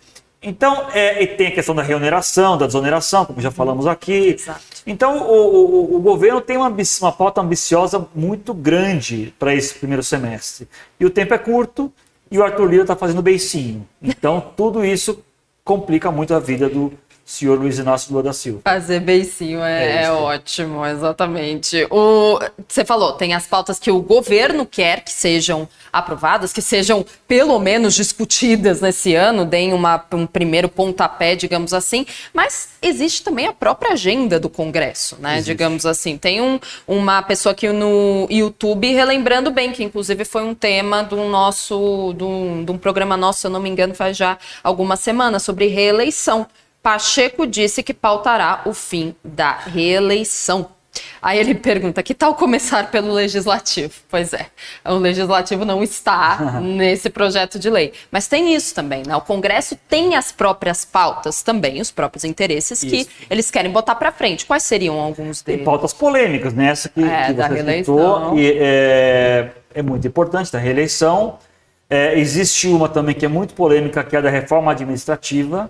Então, 0.41 0.87
é, 0.93 1.21
e 1.21 1.27
tem 1.27 1.47
a 1.47 1.51
questão 1.51 1.75
da 1.75 1.83
reoneração, 1.83 2.57
da 2.57 2.65
desoneração, 2.65 3.23
como 3.23 3.39
já 3.39 3.51
falamos 3.51 3.85
aqui. 3.85 4.35
Exato. 4.39 4.61
Então, 4.87 5.19
o, 5.19 5.93
o, 5.93 5.95
o 5.97 5.99
governo 5.99 6.41
tem 6.41 6.57
uma, 6.57 6.73
uma 7.01 7.11
pauta 7.11 7.41
ambiciosa 7.41 8.07
muito 8.15 8.51
grande 8.51 9.31
para 9.37 9.53
esse 9.53 9.75
primeiro 9.75 10.01
semestre. 10.01 10.67
E 10.99 11.05
o 11.05 11.09
tempo 11.09 11.35
é 11.35 11.37
curto 11.37 11.93
e 12.31 12.39
o 12.39 12.43
Arthur 12.43 12.65
Lira 12.65 12.83
está 12.83 12.95
fazendo 12.95 13.21
beicinho. 13.21 13.87
Então, 14.01 14.43
tudo 14.55 14.83
isso 14.83 15.23
complica 15.63 16.11
muito 16.11 16.33
a 16.33 16.39
vida 16.39 16.67
do, 16.67 16.91
senhor 17.29 17.59
Luiz 17.59 17.77
Inácio 17.77 18.11
Lula 18.11 18.23
da 18.23 18.33
Silva. 18.33 18.61
Fazer 18.63 18.99
beicinho 19.01 19.61
é, 19.61 20.01
é, 20.01 20.03
é 20.05 20.11
ótimo, 20.11 20.83
exatamente. 20.83 21.85
O, 21.91 22.39
você 22.67 22.83
falou, 22.83 23.13
tem 23.13 23.35
as 23.35 23.45
pautas 23.45 23.77
que 23.77 23.91
o 23.91 24.01
governo 24.01 24.65
quer 24.65 25.01
que 25.01 25.11
sejam 25.11 25.69
aprovadas, 25.93 26.51
que 26.51 26.61
sejam 26.61 27.05
pelo 27.27 27.59
menos 27.59 27.93
discutidas 27.93 28.81
nesse 28.81 29.13
ano, 29.13 29.45
deem 29.45 29.73
uma, 29.73 30.03
um 30.11 30.25
primeiro 30.25 30.67
pontapé, 30.67 31.35
digamos 31.35 31.71
assim, 31.71 32.03
mas 32.33 32.69
existe 32.81 33.23
também 33.23 33.45
a 33.45 33.53
própria 33.53 33.93
agenda 33.93 34.39
do 34.39 34.49
Congresso, 34.49 35.15
né? 35.19 35.33
Existe. 35.33 35.49
Digamos 35.49 35.85
assim. 35.85 36.17
Tem 36.17 36.41
um, 36.41 36.59
uma 36.87 37.21
pessoa 37.21 37.53
aqui 37.53 37.71
no 37.71 38.27
YouTube 38.27 38.91
relembrando 38.91 39.51
bem, 39.51 39.71
que 39.71 39.83
inclusive 39.83 40.25
foi 40.25 40.41
um 40.41 40.55
tema 40.55 41.03
do 41.03 41.17
nosso, 41.25 42.11
de 42.17 42.23
um, 42.23 42.77
programa 42.79 43.15
nosso, 43.15 43.41
se 43.41 43.47
eu 43.47 43.51
não 43.51 43.59
me 43.59 43.69
engano, 43.69 43.93
faz 43.93 44.17
já 44.17 44.35
algumas 44.63 44.99
semanas, 44.99 45.43
sobre 45.43 45.67
reeleição. 45.67 46.47
Pacheco 46.81 47.45
disse 47.45 47.83
que 47.83 47.93
pautará 47.93 48.61
o 48.65 48.73
fim 48.73 49.15
da 49.23 49.51
reeleição. 49.51 50.69
Aí 51.21 51.37
ele 51.37 51.53
pergunta: 51.55 52.01
que 52.01 52.13
tal 52.13 52.35
começar 52.35 52.89
pelo 52.89 53.11
legislativo? 53.11 53.93
Pois 54.09 54.33
é, 54.33 54.47
o 54.85 54.95
legislativo 54.95 55.65
não 55.65 55.83
está 55.83 56.59
nesse 56.61 57.09
projeto 57.09 57.59
de 57.59 57.69
lei. 57.69 57.93
Mas 58.09 58.27
tem 58.27 58.55
isso 58.55 58.73
também, 58.73 59.03
né? 59.05 59.15
O 59.15 59.21
Congresso 59.21 59.77
tem 59.87 60.15
as 60.15 60.31
próprias 60.31 60.85
pautas 60.85 61.43
também, 61.43 61.81
os 61.81 61.91
próprios 61.91 62.23
interesses 62.23 62.81
isso. 62.81 63.09
que 63.09 63.25
eles 63.29 63.51
querem 63.51 63.71
botar 63.71 63.95
para 63.95 64.11
frente. 64.11 64.45
Quais 64.45 64.63
seriam 64.63 64.99
alguns 64.99 65.41
deles? 65.41 65.59
Tem 65.59 65.63
pautas 65.63 65.93
polêmicas, 65.93 66.53
né? 66.53 66.69
Essa 66.69 66.89
que, 66.89 67.03
é, 67.03 67.27
que 67.27 67.33
você 67.33 67.47
reeleição. 67.47 67.95
citou, 67.95 68.39
e 68.39 68.57
é, 68.57 69.51
é 69.73 69.81
muito 69.81 70.07
importante, 70.07 70.51
da 70.51 70.59
reeleição. 70.59 71.37
É, 71.89 72.17
existe 72.19 72.67
uma 72.67 72.87
também 72.87 73.15
que 73.15 73.25
é 73.25 73.29
muito 73.29 73.53
polêmica, 73.55 74.03
que 74.03 74.15
é 74.15 74.19
a 74.19 74.21
da 74.21 74.29
reforma 74.29 74.71
administrativa 74.71 75.69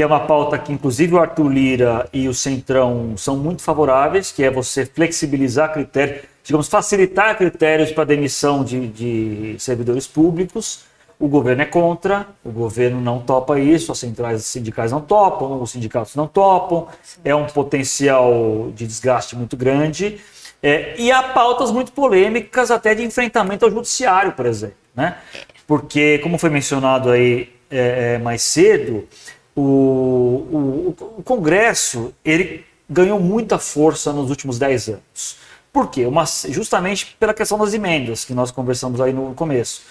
que 0.00 0.04
é 0.04 0.06
uma 0.06 0.20
pauta 0.20 0.56
que 0.56 0.72
inclusive 0.72 1.14
o 1.14 1.18
Arthur 1.18 1.46
Lira 1.46 2.08
e 2.10 2.26
o 2.26 2.32
Centrão 2.32 3.18
são 3.18 3.36
muito 3.36 3.60
favoráveis, 3.60 4.32
que 4.32 4.42
é 4.42 4.50
você 4.50 4.86
flexibilizar 4.86 5.74
critérios, 5.74 6.22
digamos, 6.42 6.68
facilitar 6.68 7.36
critérios 7.36 7.92
para 7.92 8.04
demissão 8.04 8.64
de, 8.64 8.88
de 8.88 9.56
servidores 9.58 10.06
públicos. 10.06 10.84
O 11.18 11.28
governo 11.28 11.60
é 11.60 11.66
contra, 11.66 12.26
o 12.42 12.50
governo 12.50 12.98
não 12.98 13.18
topa 13.18 13.60
isso, 13.60 13.92
as 13.92 13.98
centrais 13.98 14.42
sindicais 14.46 14.90
não 14.90 15.02
topam, 15.02 15.60
os 15.60 15.70
sindicatos 15.70 16.14
não 16.14 16.26
topam, 16.26 16.86
é 17.22 17.34
um 17.34 17.44
potencial 17.44 18.72
de 18.74 18.86
desgaste 18.86 19.36
muito 19.36 19.54
grande. 19.54 20.18
É, 20.62 20.94
e 20.96 21.12
há 21.12 21.24
pautas 21.24 21.70
muito 21.70 21.92
polêmicas 21.92 22.70
até 22.70 22.94
de 22.94 23.04
enfrentamento 23.04 23.66
ao 23.66 23.70
judiciário, 23.70 24.32
por 24.32 24.46
exemplo. 24.46 24.76
Né? 24.94 25.18
Porque, 25.66 26.20
como 26.20 26.38
foi 26.38 26.48
mencionado 26.48 27.10
aí 27.10 27.52
é, 27.70 28.14
é 28.14 28.18
mais 28.18 28.40
cedo, 28.40 29.06
o, 29.60 30.94
o, 30.98 31.18
o 31.18 31.22
Congresso 31.22 32.12
ele 32.24 32.64
ganhou 32.88 33.20
muita 33.20 33.58
força 33.58 34.12
nos 34.12 34.30
últimos 34.30 34.58
10 34.58 34.88
anos. 34.88 35.36
Por 35.72 35.88
quê? 35.88 36.06
Uma, 36.06 36.24
justamente 36.48 37.16
pela 37.20 37.32
questão 37.32 37.58
das 37.58 37.72
emendas, 37.72 38.24
que 38.24 38.34
nós 38.34 38.50
conversamos 38.50 39.00
aí 39.00 39.12
no 39.12 39.34
começo. 39.34 39.82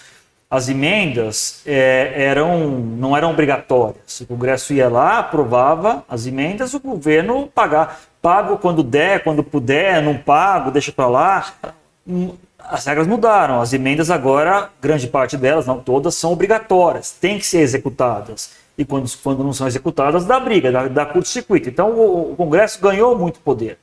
As 0.50 0.68
emendas 0.68 1.62
é, 1.64 2.12
eram, 2.16 2.68
não 2.68 3.16
eram 3.16 3.30
obrigatórias. 3.30 4.20
O 4.20 4.26
Congresso 4.26 4.74
ia 4.74 4.88
lá, 4.88 5.20
aprovava 5.20 6.04
as 6.08 6.26
emendas, 6.26 6.74
o 6.74 6.80
governo 6.80 7.46
pagar. 7.54 8.00
Pago 8.20 8.58
quando 8.58 8.82
der, 8.82 9.22
quando 9.22 9.42
puder, 9.42 10.02
não 10.02 10.18
pago, 10.18 10.70
deixa 10.70 10.92
para 10.92 11.06
lá. 11.06 11.52
Hum, 12.06 12.34
as 12.58 12.84
regras 12.84 13.06
mudaram. 13.06 13.60
As 13.60 13.72
emendas 13.72 14.10
agora, 14.10 14.68
grande 14.82 15.06
parte 15.06 15.36
delas, 15.36 15.66
não 15.66 15.78
todas, 15.78 16.16
são 16.16 16.32
obrigatórias, 16.32 17.12
têm 17.12 17.38
que 17.38 17.46
ser 17.46 17.60
executadas 17.60 18.59
e 18.80 18.84
quando, 18.86 19.10
quando 19.22 19.44
não 19.44 19.52
são 19.52 19.66
executadas, 19.66 20.24
dá 20.24 20.40
briga, 20.40 20.72
dá, 20.72 20.88
dá 20.88 21.04
curto-circuito. 21.04 21.68
Então 21.68 21.90
o, 21.90 22.32
o, 22.32 22.36
Congresso 22.36 22.80
ganhou 22.80 23.16
muito 23.16 23.38
poder. 23.40 23.76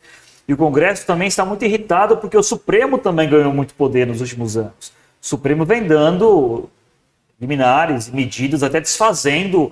E 0.47 0.53
o 0.55 0.57
Congresso 0.57 1.05
também 1.05 1.27
está 1.27 1.45
muito 1.45 1.63
irritado 1.63 2.17
porque 2.17 2.35
o 2.35 2.41
Supremo 2.41 2.97
também 2.97 3.29
ganhou 3.29 3.53
muito 3.53 3.75
poder 3.75 4.07
nos 4.07 4.21
últimos 4.21 4.57
anos. 4.57 4.91
O 5.21 5.27
Supremo 5.27 5.65
vem 5.65 5.83
dando 5.83 6.67
liminares, 7.39 8.09
medidas, 8.09 8.63
até 8.63 8.81
desfazendo 8.81 9.71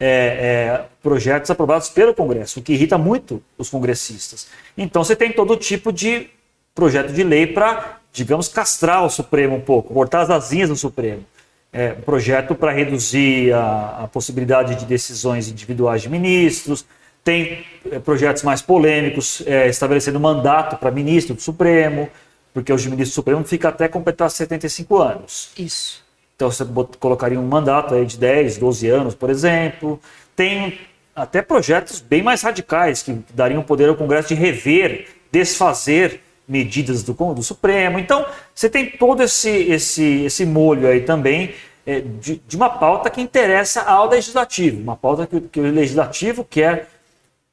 é, 0.00 0.06
é, 0.06 0.84
projetos 1.02 1.50
aprovados 1.50 1.90
pelo 1.90 2.14
Congresso, 2.14 2.60
o 2.60 2.62
que 2.62 2.72
irrita 2.72 2.96
muito 2.96 3.42
os 3.58 3.68
congressistas. 3.68 4.48
Então 4.74 5.04
você 5.04 5.14
tem 5.14 5.30
todo 5.32 5.54
tipo 5.54 5.92
de 5.92 6.30
projeto 6.74 7.12
de 7.12 7.22
lei 7.22 7.46
para, 7.46 7.98
digamos, 8.10 8.48
castrar 8.48 9.04
o 9.04 9.10
Supremo 9.10 9.56
um 9.56 9.60
pouco, 9.60 9.92
cortar 9.92 10.22
as 10.22 10.30
asinhas 10.30 10.70
do 10.70 10.76
Supremo. 10.76 11.26
É, 11.72 11.92
projeto 11.92 12.54
para 12.54 12.70
reduzir 12.70 13.52
a, 13.52 14.02
a, 14.02 14.08
possibilidade 14.08 14.74
de 14.74 14.84
decisões 14.84 15.48
individuais 15.48 16.02
de 16.02 16.10
ministros, 16.10 16.84
tem 17.24 17.64
é, 17.90 17.98
projetos 17.98 18.42
mais 18.42 18.60
polêmicos, 18.60 19.42
é, 19.46 19.68
estabelecendo 19.68 20.20
mandato 20.20 20.76
para 20.76 20.90
ministro 20.90 21.34
do 21.34 21.40
Supremo, 21.40 22.10
porque 22.52 22.72
os 22.72 22.84
ministros 22.84 23.10
do 23.10 23.14
Supremo 23.14 23.44
fica 23.44 23.70
até 23.70 23.88
completar 23.88 24.30
75 24.30 24.98
anos. 24.98 25.50
Isso. 25.56 26.04
Então 26.36 26.50
você 26.50 26.64
colocaria 26.98 27.40
um 27.40 27.46
mandato 27.46 27.94
aí 27.94 28.04
de 28.04 28.18
10, 28.18 28.58
12 28.58 28.88
anos, 28.88 29.14
por 29.14 29.30
exemplo. 29.30 29.98
Tem 30.36 30.78
até 31.14 31.40
projetos 31.40 32.00
bem 32.00 32.22
mais 32.22 32.42
radicais 32.42 33.02
que 33.02 33.18
dariam 33.32 33.62
poder 33.62 33.88
ao 33.88 33.94
Congresso 33.94 34.28
de 34.28 34.34
rever, 34.34 35.08
desfazer 35.30 36.20
medidas 36.48 37.02
do, 37.02 37.12
do 37.34 37.42
Supremo. 37.42 37.98
Então, 37.98 38.26
você 38.54 38.68
tem 38.68 38.90
todo 38.90 39.22
esse, 39.22 39.48
esse, 39.48 40.24
esse 40.24 40.44
molho 40.44 40.88
aí 40.88 41.02
também 41.02 41.54
é, 41.86 42.00
de, 42.00 42.40
de, 42.46 42.56
uma 42.56 42.70
pauta 42.70 43.10
que 43.10 43.20
interessa 43.20 43.82
ao 43.82 44.08
legislativo, 44.08 44.80
uma 44.80 44.96
pauta 44.96 45.26
que, 45.26 45.40
que 45.40 45.60
o 45.60 45.70
legislativo 45.70 46.44
quer. 46.44 46.88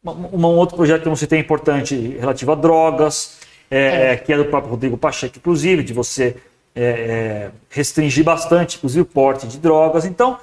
Um, 0.04 0.38
um 0.38 0.45
outro 0.45 0.75
projeto 0.75 1.02
que 1.02 1.08
eu 1.08 1.12
não 1.12 1.17
citei 1.17 1.39
importante 1.39 1.95
relativo 2.19 2.52
a 2.52 2.56
drogas, 2.56 3.39
é, 3.69 4.13
é. 4.13 4.17
que 4.17 4.32
é 4.32 4.38
do 4.38 4.45
próprio 4.45 4.71
Rodrigo 4.71 4.97
Pacheco, 4.97 5.38
inclusive, 5.38 5.84
de 5.84 5.93
você 5.93 6.38
é, 6.75 6.84
é, 6.84 7.52
restringir 7.69 8.23
bastante, 8.23 8.78
inclusive, 8.78 9.02
o 9.02 9.06
porte 9.06 9.47
de 9.47 9.58
drogas. 9.58 10.06
Então, 10.06 10.39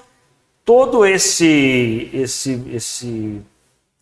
todo 0.64 1.06
esse, 1.06 2.10
esse, 2.12 2.62
esse, 2.72 3.40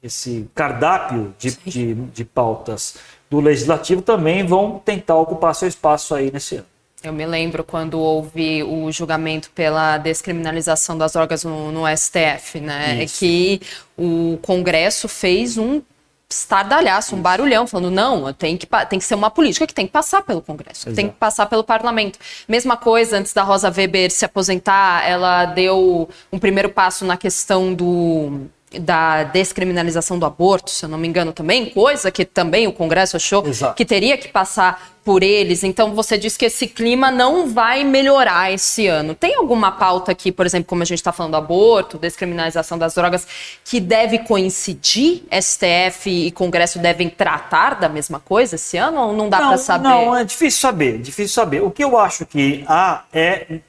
esse 0.02 0.50
cardápio 0.54 1.35
de, 1.38 1.57
de, 1.64 1.94
de 1.94 2.24
pautas 2.24 2.96
do 3.30 3.40
legislativo 3.40 4.02
também 4.02 4.46
vão 4.46 4.80
tentar 4.84 5.16
ocupar 5.16 5.54
seu 5.54 5.68
espaço 5.68 6.14
aí 6.14 6.30
nesse 6.30 6.56
ano. 6.56 6.66
Eu 7.02 7.12
me 7.12 7.26
lembro 7.26 7.62
quando 7.62 7.98
houve 7.98 8.62
o 8.62 8.90
julgamento 8.90 9.50
pela 9.50 9.98
descriminalização 9.98 10.96
das 10.96 11.12
drogas 11.12 11.44
no, 11.44 11.70
no 11.70 11.82
STF, 11.87 12.60
né? 12.60 13.00
É 13.00 13.04
Isso. 13.04 13.18
Que 13.18 13.60
o 13.96 14.38
Congresso 14.40 15.06
fez 15.06 15.58
um 15.58 15.82
estardalhaço, 16.30 17.14
um 17.14 17.20
barulhão, 17.20 17.66
falando, 17.66 17.90
não, 17.90 18.32
tem 18.32 18.56
que, 18.56 18.66
tem 18.88 18.98
que 18.98 19.04
ser 19.04 19.14
uma 19.14 19.30
política 19.30 19.66
que 19.66 19.74
tem 19.74 19.87
que 19.87 19.92
passar 19.92 20.22
pelo 20.22 20.40
Congresso, 20.40 20.87
que 20.87 20.94
tem 20.94 21.08
que 21.08 21.14
passar 21.14 21.46
pelo 21.46 21.62
Parlamento. 21.62 22.18
Mesma 22.48 22.76
coisa, 22.76 23.18
antes 23.18 23.32
da 23.32 23.42
Rosa 23.42 23.70
Weber 23.70 24.10
se 24.10 24.24
aposentar, 24.24 25.08
ela 25.08 25.44
deu 25.44 26.08
um 26.32 26.38
primeiro 26.38 26.70
passo 26.70 27.04
na 27.04 27.16
questão 27.16 27.74
do 27.74 28.46
da 28.78 29.24
descriminalização 29.24 30.18
do 30.18 30.26
aborto, 30.26 30.70
se 30.70 30.84
eu 30.84 30.88
não 30.88 30.98
me 30.98 31.08
engano 31.08 31.32
também, 31.32 31.70
coisa 31.70 32.10
que 32.10 32.24
também 32.24 32.66
o 32.66 32.72
Congresso 32.72 33.16
achou 33.16 33.46
Exato. 33.46 33.74
que 33.74 33.84
teria 33.84 34.16
que 34.16 34.28
passar 34.28 34.94
por 35.04 35.22
eles. 35.22 35.62
Então 35.62 35.94
você 35.94 36.16
diz 36.16 36.37
que 36.37 36.46
esse 36.46 36.66
clima 36.66 37.10
não 37.10 37.48
vai 37.48 37.84
melhorar 37.84 38.50
esse 38.50 38.87
ano. 38.87 39.14
Tem 39.14 39.34
alguma 39.34 39.70
pauta 39.70 40.10
aqui, 40.10 40.32
por 40.32 40.46
exemplo, 40.46 40.66
como 40.66 40.82
a 40.82 40.87
gente 40.87 40.98
está 40.98 41.12
falando 41.12 41.32
do 41.32 41.37
aborto, 41.37 41.98
descriminalização 41.98 42.78
das 42.78 42.94
drogas, 42.94 43.26
que 43.64 43.78
deve 43.78 44.20
coincidir? 44.20 45.22
STF 45.30 46.08
e 46.08 46.30
Congresso 46.30 46.78
devem 46.78 47.10
tratar 47.10 47.74
da 47.74 47.88
mesma 47.88 48.18
coisa 48.18 48.54
esse 48.54 48.78
ano 48.78 49.00
ou 49.00 49.12
não 49.12 49.28
dá 49.28 49.38
para 49.38 49.58
saber? 49.58 49.88
Não, 49.88 50.16
é 50.16 50.24
difícil 50.24 50.60
saber, 50.60 50.98
difícil 50.98 51.34
saber. 51.34 51.62
O 51.62 51.70
que 51.70 51.84
eu 51.84 51.98
acho 51.98 52.24
que 52.24 52.64
há 52.66 53.04
é 53.12 53.60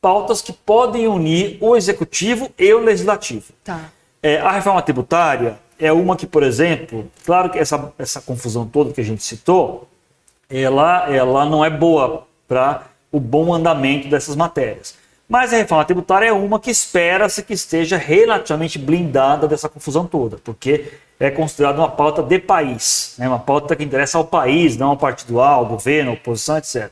pautas 0.00 0.42
que 0.42 0.52
podem 0.52 1.06
unir 1.06 1.56
o 1.60 1.74
executivo 1.76 2.50
e 2.58 2.74
o 2.74 2.80
legislativo. 2.80 3.54
Tá. 3.62 3.90
É, 4.24 4.38
a 4.38 4.52
reforma 4.52 4.80
tributária 4.80 5.58
é 5.78 5.92
uma 5.92 6.16
que, 6.16 6.26
por 6.26 6.42
exemplo, 6.42 7.10
claro 7.26 7.50
que 7.50 7.58
essa, 7.58 7.92
essa 7.98 8.22
confusão 8.22 8.66
toda 8.66 8.90
que 8.90 9.00
a 9.02 9.04
gente 9.04 9.22
citou, 9.22 9.86
ela, 10.48 11.12
ela 11.12 11.44
não 11.44 11.62
é 11.62 11.68
boa 11.68 12.26
para 12.48 12.84
o 13.12 13.20
bom 13.20 13.52
andamento 13.52 14.08
dessas 14.08 14.34
matérias. 14.34 14.94
Mas 15.28 15.52
a 15.52 15.58
reforma 15.58 15.84
tributária 15.84 16.26
é 16.26 16.32
uma 16.32 16.58
que 16.58 16.70
espera-se 16.70 17.42
que 17.42 17.52
esteja 17.52 17.98
relativamente 17.98 18.78
blindada 18.78 19.46
dessa 19.46 19.68
confusão 19.68 20.06
toda, 20.06 20.38
porque 20.42 20.94
é 21.20 21.30
considerada 21.30 21.78
uma 21.78 21.90
pauta 21.90 22.22
de 22.22 22.38
país, 22.38 23.16
né? 23.18 23.28
uma 23.28 23.38
pauta 23.38 23.76
que 23.76 23.84
interessa 23.84 24.16
ao 24.16 24.24
país, 24.24 24.74
não 24.74 24.88
ao 24.88 24.96
partido 24.96 25.38
A, 25.38 25.48
ao 25.50 25.66
governo, 25.66 26.12
à 26.12 26.14
oposição, 26.14 26.56
etc. 26.56 26.90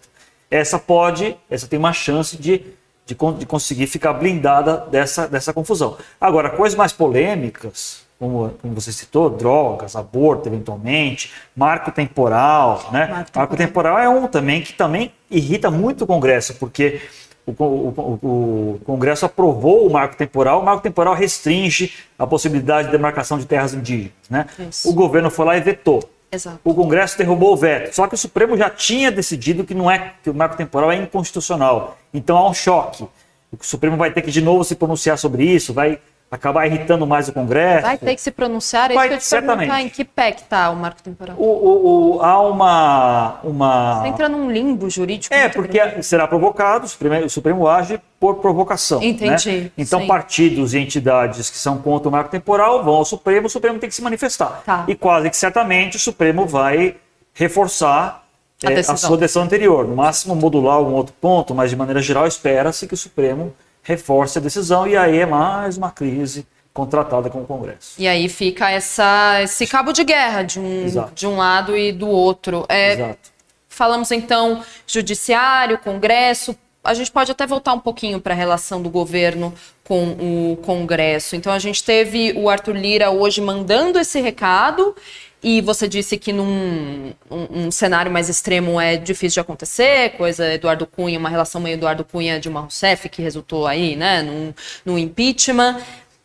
Essa 0.50 0.78
pode, 0.78 1.34
essa 1.48 1.66
tem 1.66 1.78
uma 1.78 1.94
chance 1.94 2.36
de 2.36 2.62
de, 3.06 3.16
de 3.38 3.46
conseguir 3.46 3.86
ficar 3.86 4.12
blindada 4.12 4.86
dessa, 4.90 5.26
dessa 5.26 5.52
confusão. 5.52 5.96
Agora, 6.20 6.50
coisas 6.50 6.76
mais 6.76 6.92
polêmicas, 6.92 8.02
como, 8.18 8.50
como, 8.62 8.74
você 8.74 8.92
citou, 8.92 9.28
drogas, 9.28 9.96
aborto, 9.96 10.48
eventualmente, 10.48 11.32
marco 11.56 11.90
temporal, 11.90 12.88
né? 12.92 13.06
Marco, 13.06 13.30
marco 13.34 13.56
temporal. 13.56 13.98
é 13.98 14.08
um 14.08 14.28
também 14.28 14.62
que 14.62 14.72
também 14.72 15.12
irrita 15.30 15.70
muito 15.70 16.04
o 16.04 16.06
Congresso, 16.06 16.54
porque 16.54 17.00
o, 17.44 17.52
o, 17.52 18.18
o, 18.22 18.80
Congresso 18.84 19.26
aprovou 19.26 19.86
o 19.86 19.92
marco 19.92 20.16
temporal, 20.16 20.60
o 20.60 20.64
marco 20.64 20.82
temporal 20.82 21.14
restringe 21.14 21.92
a 22.16 22.24
possibilidade 22.24 22.86
de 22.86 22.92
demarcação 22.92 23.36
de 23.38 23.46
terras 23.46 23.74
indígenas, 23.74 24.12
né? 24.30 24.46
O 24.84 24.92
governo 24.92 25.28
foi 25.28 25.44
lá 25.46 25.56
e 25.56 25.60
vetou. 25.60 26.08
Exato. 26.32 26.58
O 26.64 26.74
Congresso 26.74 27.18
derrubou 27.18 27.52
o 27.52 27.56
veto. 27.56 27.94
Só 27.94 28.06
que 28.06 28.14
o 28.14 28.18
Supremo 28.18 28.56
já 28.56 28.70
tinha 28.70 29.12
decidido 29.12 29.64
que 29.64 29.74
não 29.74 29.90
é 29.90 30.14
que 30.22 30.30
o 30.30 30.34
marco 30.34 30.56
temporal 30.56 30.90
é 30.90 30.96
inconstitucional. 30.96 31.98
Então 32.12 32.38
há 32.38 32.48
um 32.48 32.54
choque. 32.54 33.04
O 33.52 33.58
Supremo 33.60 33.98
vai 33.98 34.10
ter 34.10 34.22
que 34.22 34.30
de 34.30 34.40
novo 34.40 34.64
se 34.64 34.74
pronunciar 34.74 35.18
sobre 35.18 35.44
isso, 35.44 35.74
vai 35.74 35.98
acabar 36.32 36.66
irritando 36.66 37.06
mais 37.06 37.28
o 37.28 37.32
Congresso. 37.34 37.82
Vai 37.82 37.98
ter 37.98 38.14
que 38.14 38.20
se 38.22 38.30
pronunciar, 38.30 38.90
é 38.90 38.94
vai, 38.94 39.06
isso 39.06 39.08
que 39.10 39.14
eu 39.14 39.18
te 39.18 39.24
certamente. 39.24 39.70
em 39.70 39.88
que 39.90 40.02
pé 40.02 40.32
que 40.32 40.40
está 40.40 40.70
o 40.70 40.76
marco 40.76 41.02
temporal. 41.02 41.36
O, 41.38 41.44
o, 41.44 42.16
o, 42.16 42.22
há 42.22 42.40
uma... 42.40 43.38
uma... 43.44 44.00
Você 44.00 44.08
entra 44.08 44.30
num 44.30 44.50
limbo 44.50 44.88
jurídico. 44.88 45.34
É, 45.34 45.50
porque 45.50 45.78
grande. 45.78 46.02
será 46.02 46.26
provocado, 46.26 46.86
o 46.86 46.88
Supremo, 46.88 47.26
o 47.26 47.28
Supremo, 47.28 47.68
age 47.68 48.00
por 48.18 48.36
provocação. 48.36 49.00
Né? 49.00 49.08
Entendi. 49.08 49.60
Né? 49.60 49.70
Então, 49.76 50.00
Sim. 50.00 50.06
partidos 50.06 50.72
e 50.72 50.78
entidades 50.78 51.50
que 51.50 51.58
são 51.58 51.76
contra 51.76 52.08
o 52.08 52.12
marco 52.12 52.30
temporal 52.30 52.82
vão 52.82 52.94
ao 52.94 53.04
Supremo, 53.04 53.46
o 53.46 53.50
Supremo 53.50 53.78
tem 53.78 53.90
que 53.90 53.94
se 53.94 54.02
manifestar. 54.02 54.62
Tá. 54.64 54.84
E 54.88 54.94
quase 54.94 55.28
que 55.28 55.36
certamente 55.36 55.98
o 55.98 56.00
Supremo 56.00 56.46
vai 56.46 56.96
reforçar 57.34 58.24
a, 58.64 58.72
é, 58.72 58.78
a 58.78 58.96
sua 58.96 59.18
decisão 59.18 59.42
anterior. 59.42 59.86
No 59.86 59.96
máximo 59.96 60.34
modular 60.34 60.80
um 60.80 60.94
outro 60.94 61.14
ponto, 61.20 61.54
mas 61.54 61.68
de 61.68 61.76
maneira 61.76 62.00
geral 62.00 62.26
espera-se 62.26 62.86
que 62.86 62.94
o 62.94 62.96
Supremo 62.96 63.52
reforce 63.82 64.38
a 64.38 64.40
decisão 64.40 64.86
e 64.86 64.96
aí 64.96 65.18
é 65.18 65.26
mais 65.26 65.76
uma 65.76 65.90
crise 65.90 66.46
contratada 66.72 67.28
com 67.28 67.42
o 67.42 67.46
Congresso. 67.46 67.94
E 67.98 68.08
aí 68.08 68.28
fica 68.28 68.70
essa, 68.70 69.42
esse 69.42 69.66
cabo 69.66 69.92
de 69.92 70.04
guerra 70.04 70.42
de 70.42 70.58
um, 70.58 70.86
de 71.14 71.26
um 71.26 71.36
lado 71.36 71.76
e 71.76 71.92
do 71.92 72.08
outro. 72.08 72.64
É, 72.68 72.92
Exato. 72.92 73.32
Falamos 73.68 74.10
então 74.10 74.62
judiciário, 74.86 75.78
Congresso. 75.78 76.56
A 76.84 76.94
gente 76.94 77.10
pode 77.12 77.30
até 77.30 77.46
voltar 77.46 77.74
um 77.74 77.78
pouquinho 77.78 78.20
para 78.20 78.34
a 78.34 78.36
relação 78.36 78.82
do 78.82 78.90
governo 78.90 79.54
com 79.84 80.12
o 80.12 80.56
Congresso. 80.58 81.36
Então 81.36 81.52
a 81.52 81.58
gente 81.58 81.82
teve 81.84 82.32
o 82.36 82.48
Arthur 82.48 82.76
Lira 82.76 83.10
hoje 83.10 83.40
mandando 83.40 83.98
esse 83.98 84.20
recado 84.20 84.96
e 85.42 85.60
você 85.60 85.88
disse 85.88 86.16
que 86.16 86.32
num 86.32 87.12
um, 87.30 87.66
um, 87.66 87.70
cenário 87.70 88.12
mais 88.12 88.28
extremo 88.28 88.80
é 88.80 88.96
difícil 88.96 89.34
de 89.34 89.40
acontecer, 89.40 90.10
coisa 90.10 90.54
Eduardo 90.54 90.86
Cunha, 90.86 91.18
uma 91.18 91.28
relação 91.28 91.60
meio 91.60 91.74
Eduardo 91.74 92.04
Cunha 92.04 92.38
Dilma 92.38 92.60
Rousseff, 92.60 93.08
que 93.08 93.20
resultou 93.20 93.66
aí, 93.66 93.96
né, 93.96 94.22
no, 94.22 94.54
no 94.84 94.98
impeachment. 94.98 95.80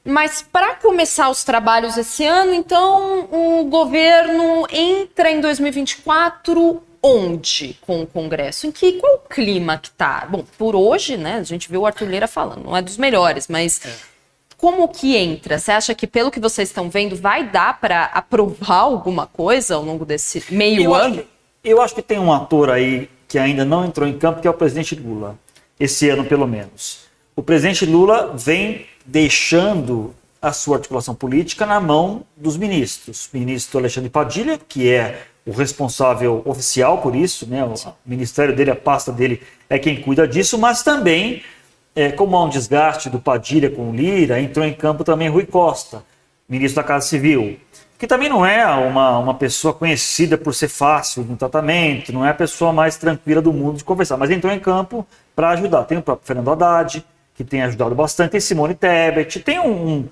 Mas 0.06 0.42
para 0.42 0.76
começar 0.76 1.30
os 1.30 1.44
trabalhos 1.44 1.98
esse 1.98 2.26
ano, 2.26 2.54
então 2.54 3.28
o 3.32 3.66
governo 3.66 4.66
entra 4.72 5.32
em 5.32 5.42
2024 5.42 6.82
onde 7.02 7.78
com 7.82 8.02
o 8.02 8.08
Congresso? 8.08 8.68
Em 8.68 8.72
que 8.72 8.94
qual 8.94 9.16
o 9.16 9.30
clima 9.30 9.78
que 9.78 9.90
tá? 9.92 10.28
Bom, 10.30 10.46
por 10.58 10.76
hoje, 10.76 11.18
né, 11.18 11.38
a 11.38 11.44
gente 11.44 11.70
viu 11.70 11.82
o 11.82 11.86
Arthur 11.86 12.08
falando, 12.28 12.66
não 12.66 12.78
é 12.78 12.82
dos 12.82 12.98
melhores, 12.98 13.48
mas 13.48 13.82
é 13.86 13.90
como 14.58 14.88
que 14.88 15.16
entra? 15.16 15.60
Você 15.60 15.72
acha 15.72 15.94
que, 15.94 16.08
pelo 16.08 16.32
que 16.32 16.40
vocês 16.40 16.70
estão 16.70 16.90
vendo, 16.90 17.16
vai 17.16 17.48
dar 17.48 17.80
para 17.80 18.06
aprovar 18.06 18.80
alguma 18.80 19.28
coisa 19.28 19.76
ao 19.76 19.84
longo 19.84 20.04
desse 20.04 20.44
meio 20.52 20.84
eu 20.84 20.96
ano? 20.96 21.20
Acho, 21.20 21.28
eu 21.64 21.82
acho 21.82 21.96
que 21.96 22.02
tem 22.02 22.18
um 22.18 22.34
ator 22.34 22.72
aí 22.72 23.08
que 23.28 23.38
ainda 23.38 23.64
não 23.64 23.86
entrou 23.86 24.08
em 24.08 24.18
campo, 24.18 24.42
que 24.42 24.48
é 24.48 24.50
o 24.50 24.54
presidente 24.54 24.96
Lula. 24.96 25.38
Esse 25.80 26.10
ano, 26.10 26.26
pelo 26.26 26.48
menos. 26.48 27.02
O 27.36 27.44
presidente 27.44 27.86
Lula 27.86 28.34
vem 28.36 28.88
deixando 29.06 30.16
a 30.42 30.52
sua 30.52 30.78
articulação 30.78 31.14
política 31.14 31.66
na 31.66 31.80
mão 31.80 32.24
dos 32.36 32.58
ministros. 32.58 33.30
O 33.32 33.38
ministro 33.38 33.80
Alexandre 33.80 34.10
Padilha, 34.10 34.58
que 34.58 34.90
é 34.90 35.24
o 35.46 35.52
responsável 35.52 36.42
oficial 36.46 36.98
por 37.00 37.16
isso, 37.16 37.46
né? 37.48 37.64
o 37.64 37.76
ministério 38.06 38.56
dele, 38.56 38.72
a 38.72 38.76
pasta 38.76 39.12
dele 39.12 39.42
é 39.70 39.78
quem 39.78 40.02
cuida 40.02 40.28
disso, 40.28 40.58
mas 40.58 40.84
também 40.84 41.44
é, 41.98 42.12
como 42.12 42.38
há 42.38 42.44
um 42.44 42.50
desgaste 42.50 43.10
do 43.10 43.20
Padilha 43.20 43.72
com 43.72 43.90
o 43.90 43.96
Lira, 43.96 44.40
entrou 44.40 44.64
em 44.64 44.72
campo 44.72 45.04
também 45.04 45.30
Rui 45.30 45.48
Costa, 45.48 46.04
ministro 46.48 46.84
da 46.84 46.88
Casa 46.88 47.08
Civil, 47.08 47.60
que 47.98 48.06
também 48.06 48.30
não 48.30 48.46
é 48.46 48.64
uma, 48.68 49.18
uma 49.18 49.34
pessoa 49.34 49.74
conhecida 49.74 50.38
por 50.38 50.54
ser 50.54 50.68
fácil 50.68 51.24
no 51.24 51.36
tratamento, 51.36 52.14
não 52.14 52.24
é 52.24 52.30
a 52.30 52.36
pessoa 52.36 52.72
mais 52.72 52.98
tranquila 52.98 53.42
do 53.42 53.52
mundo 53.52 53.78
de 53.78 53.84
conversar, 53.84 54.16
mas 54.16 54.30
entrou 54.30 54.54
em 54.54 54.60
campo 54.60 55.08
para 55.36 55.50
ajudar. 55.50 55.86
Tem 55.86 55.98
o 55.98 56.02
próprio 56.04 56.28
Fernando 56.28 56.52
Haddad, 56.52 57.04
que 57.34 57.44
tem 57.44 57.64
ajudado 57.64 57.96
bastante, 57.96 58.30
tem 58.30 58.40
Simone 58.40 58.76
Tebet, 58.76 59.40
tem 59.40 59.60
um, 59.60 60.08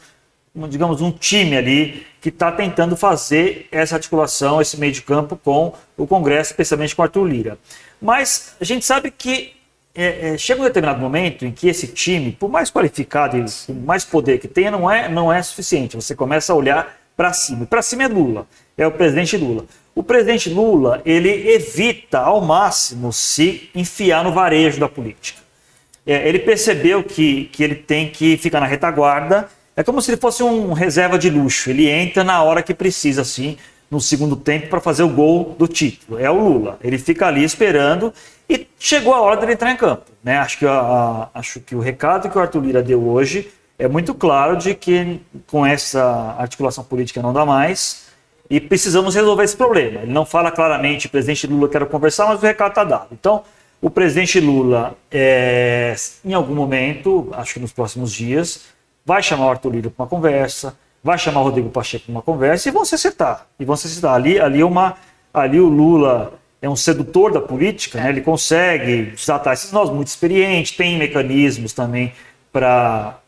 um 0.56 0.68
digamos, 0.68 1.02
um 1.02 1.12
time 1.12 1.56
ali 1.56 2.04
que 2.20 2.30
está 2.30 2.52
tentando 2.52 2.98
fazer 2.98 3.68
essa 3.72 3.94
articulação, 3.94 4.60
esse 4.60 4.76
meio 4.80 4.92
de 4.92 5.04
campo 5.04 5.38
com 5.38 5.72
o 5.96 6.08
Congresso, 6.08 6.50
especialmente 6.50 6.96
com 6.96 7.04
Arthur 7.04 7.26
Lira. 7.26 7.60
Mas 8.02 8.56
a 8.60 8.66
gente 8.66 8.84
sabe 8.84 9.12
que 9.12 9.54
é, 9.96 10.34
é, 10.34 10.38
chega 10.38 10.62
um 10.62 10.66
determinado 10.66 11.00
momento 11.00 11.46
em 11.46 11.52
que 11.52 11.70
esse 11.70 11.88
time, 11.88 12.34
por 12.34 12.50
mais 12.50 12.70
qualificado 12.70 13.38
e 13.38 13.46
por 13.66 13.76
mais 13.76 14.04
poder 14.04 14.40
que 14.40 14.48
tenha, 14.48 14.70
não 14.70 14.92
é, 14.92 15.08
não 15.08 15.32
é 15.32 15.42
suficiente. 15.42 15.96
Você 15.96 16.14
começa 16.14 16.52
a 16.52 16.56
olhar 16.56 16.98
para 17.16 17.32
cima. 17.32 17.66
Para 17.66 17.82
cima 17.82 18.04
é 18.04 18.08
Lula, 18.08 18.46
é 18.78 18.86
o 18.86 18.92
presidente 18.92 19.38
Lula. 19.38 19.66
O 19.96 20.04
presidente 20.04 20.50
Lula, 20.50 21.02
ele 21.06 21.50
evita 21.50 22.20
ao 22.20 22.42
máximo 22.42 23.14
se 23.14 23.70
enfiar 23.74 24.26
no 24.26 24.34
varejo 24.34 24.78
da 24.80 24.90
política. 24.90 25.40
É, 26.06 26.28
ele 26.28 26.40
percebeu 26.40 27.02
que, 27.02 27.46
que 27.46 27.64
ele 27.64 27.76
tem 27.76 28.10
que 28.10 28.36
ficar 28.36 28.60
na 28.60 28.66
retaguarda. 28.66 29.48
É 29.76 29.84
como 29.84 30.02
se 30.02 30.12
ele 30.12 30.20
fosse 30.20 30.44
um 30.44 30.74
reserva 30.74 31.18
de 31.18 31.30
luxo. 31.30 31.70
Ele 31.70 31.90
entra 31.90 32.24
na 32.24 32.44
hora 32.44 32.62
que 32.62 32.74
precisa, 32.74 33.22
assim, 33.22 33.58
no 33.90 34.02
segundo 34.02 34.36
tempo, 34.36 34.68
para 34.68 34.82
fazer 34.82 35.04
o 35.04 35.10
gol 35.10 35.56
do 35.58 35.68
título. 35.68 36.20
É 36.20 36.30
o 36.30 36.38
Lula. 36.38 36.78
Ele 36.84 36.98
fica 36.98 37.28
ali 37.28 37.44
esperando 37.46 38.14
e 38.50 38.68
chegou 38.80 39.14
a 39.14 39.22
hora 39.22 39.38
dele 39.38 39.54
entrar 39.54 39.72
em 39.72 39.78
campo. 39.78 40.04
Né? 40.24 40.38
Acho, 40.38 40.60
que 40.60 40.66
a, 40.66 40.80
a, 40.80 41.30
acho 41.34 41.60
que 41.60 41.76
o 41.76 41.80
recado 41.80 42.30
que 42.30 42.38
o 42.38 42.42
Arthur 42.42 42.64
Lira 42.64 42.84
deu 42.84 43.08
hoje 43.08 43.52
é 43.78 43.88
muito 43.88 44.14
claro 44.14 44.58
de 44.58 44.74
que 44.74 45.22
com 45.48 45.66
essa 45.66 46.36
articulação 46.38 46.84
política 46.84 47.22
não 47.22 47.34
dá 47.34 47.46
mais 47.46 48.06
e 48.50 48.60
precisamos 48.60 49.16
resolver 49.16 49.44
esse 49.44 49.58
problema. 49.58 50.02
Ele 50.02 50.14
não 50.14 50.26
fala 50.26 50.52
claramente, 50.52 51.10
presidente 51.10 51.48
Lula, 51.48 51.68
quero 51.68 51.86
conversar, 51.88 52.28
mas 52.28 52.42
o 52.42 52.46
recado 52.46 52.70
está 52.70 52.84
dado. 52.84 53.08
Então, 53.12 53.44
o 53.82 53.90
presidente 53.90 54.40
Lula, 54.40 54.96
é, 55.12 55.96
em 56.24 56.34
algum 56.34 56.56
momento, 56.56 57.30
acho 57.34 57.56
que 57.56 57.60
nos 57.60 57.74
próximos 57.74 58.12
dias, 58.12 58.66
vai 59.06 59.22
chamar 59.22 59.48
o 59.48 59.50
Arthur 59.50 59.72
Lira 59.72 59.90
para 59.90 60.04
uma 60.04 60.10
conversa, 60.10 60.78
vai 61.04 61.18
chamar 61.18 61.42
o 61.42 61.44
Rodrigo 61.44 61.70
Pacheco 61.70 62.06
para 62.06 62.12
uma 62.12 62.22
conversa 62.22 62.68
e 62.68 62.72
vão 62.72 62.84
se 62.84 62.96
acertar. 62.96 63.46
E 63.60 63.66
vão 63.66 63.76
se 63.76 63.88
acertar. 63.88 64.16
Ali, 64.16 64.40
ali, 64.40 64.64
uma, 64.64 64.96
ali 65.34 65.60
o 65.60 65.68
Lula 65.68 66.34
é 66.62 66.70
um 66.70 66.76
sedutor 66.76 67.32
da 67.32 67.42
política, 67.42 68.00
né? 68.00 68.10
ele 68.10 68.22
consegue 68.22 69.12
desatar 69.12 69.54
esses 69.54 69.72
nós, 69.72 69.90
muito 69.90 70.08
experiente, 70.08 70.76
tem 70.76 70.98
mecanismos 70.98 71.74
também 71.74 72.14
para 72.52 73.20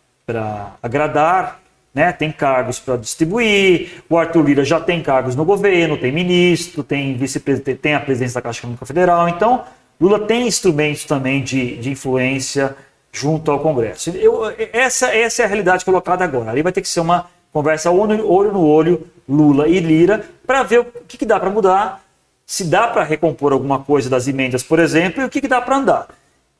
agradar, 0.82 1.60
né? 1.94 2.12
tem 2.12 2.32
cargos 2.32 2.80
para 2.80 2.98
distribuir. 2.98 4.04
O 4.10 4.18
Arthur 4.18 4.44
Lira 4.44 4.64
já 4.64 4.80
tem 4.80 5.02
cargos 5.02 5.36
no 5.36 5.46
governo, 5.46 5.98
tem 5.98 6.12
ministro, 6.12 6.84
tem 6.84 7.16
vice-presidente, 7.16 7.80
tem 7.80 7.96
a 7.96 8.00
presidência 8.00 8.36
da 8.36 8.42
Caixa 8.42 8.60
Econômica 8.60 8.86
Federal. 8.86 9.28
Então, 9.30 9.64
Lula 10.00 10.20
tem 10.20 10.48
instrumentos 10.48 11.06
também 11.06 11.44
de, 11.44 11.78
de 11.78 11.90
influência 11.92 12.76
junto 13.12 13.52
ao 13.52 13.60
Congresso. 13.60 14.12
Eu, 14.12 14.42
essa, 14.72 15.16
essa 15.16 15.42
é 15.42 15.46
a 15.46 15.48
realidade 15.48 15.84
colocada 15.84 16.24
agora. 16.24 16.52
Ali 16.52 16.62
vai 16.62 16.72
ter 16.72 16.82
que 16.82 16.88
ser 16.88 17.00
uma 17.00 17.28
conversa 17.52 17.90
olho, 17.90 18.30
olho 18.30 18.52
no 18.52 18.64
olho, 18.64 19.08
Lula 19.28 19.68
e 19.68 19.80
Lira, 19.80 20.24
para 20.46 20.64
ver 20.64 20.80
o 20.80 20.86
que, 21.08 21.18
que 21.18 21.26
dá 21.26 21.40
para 21.40 21.50
mudar, 21.50 22.04
se 22.48 22.64
dá 22.64 22.88
para 22.88 23.04
recompor 23.04 23.52
alguma 23.52 23.80
coisa 23.80 24.10
das 24.10 24.26
emendas, 24.26 24.64
por 24.64 24.80
exemplo, 24.80 25.22
e 25.22 25.26
o 25.26 25.30
que, 25.30 25.42
que 25.42 25.50
dá 25.50 25.62
para 25.62 25.76
andar. 25.76 26.08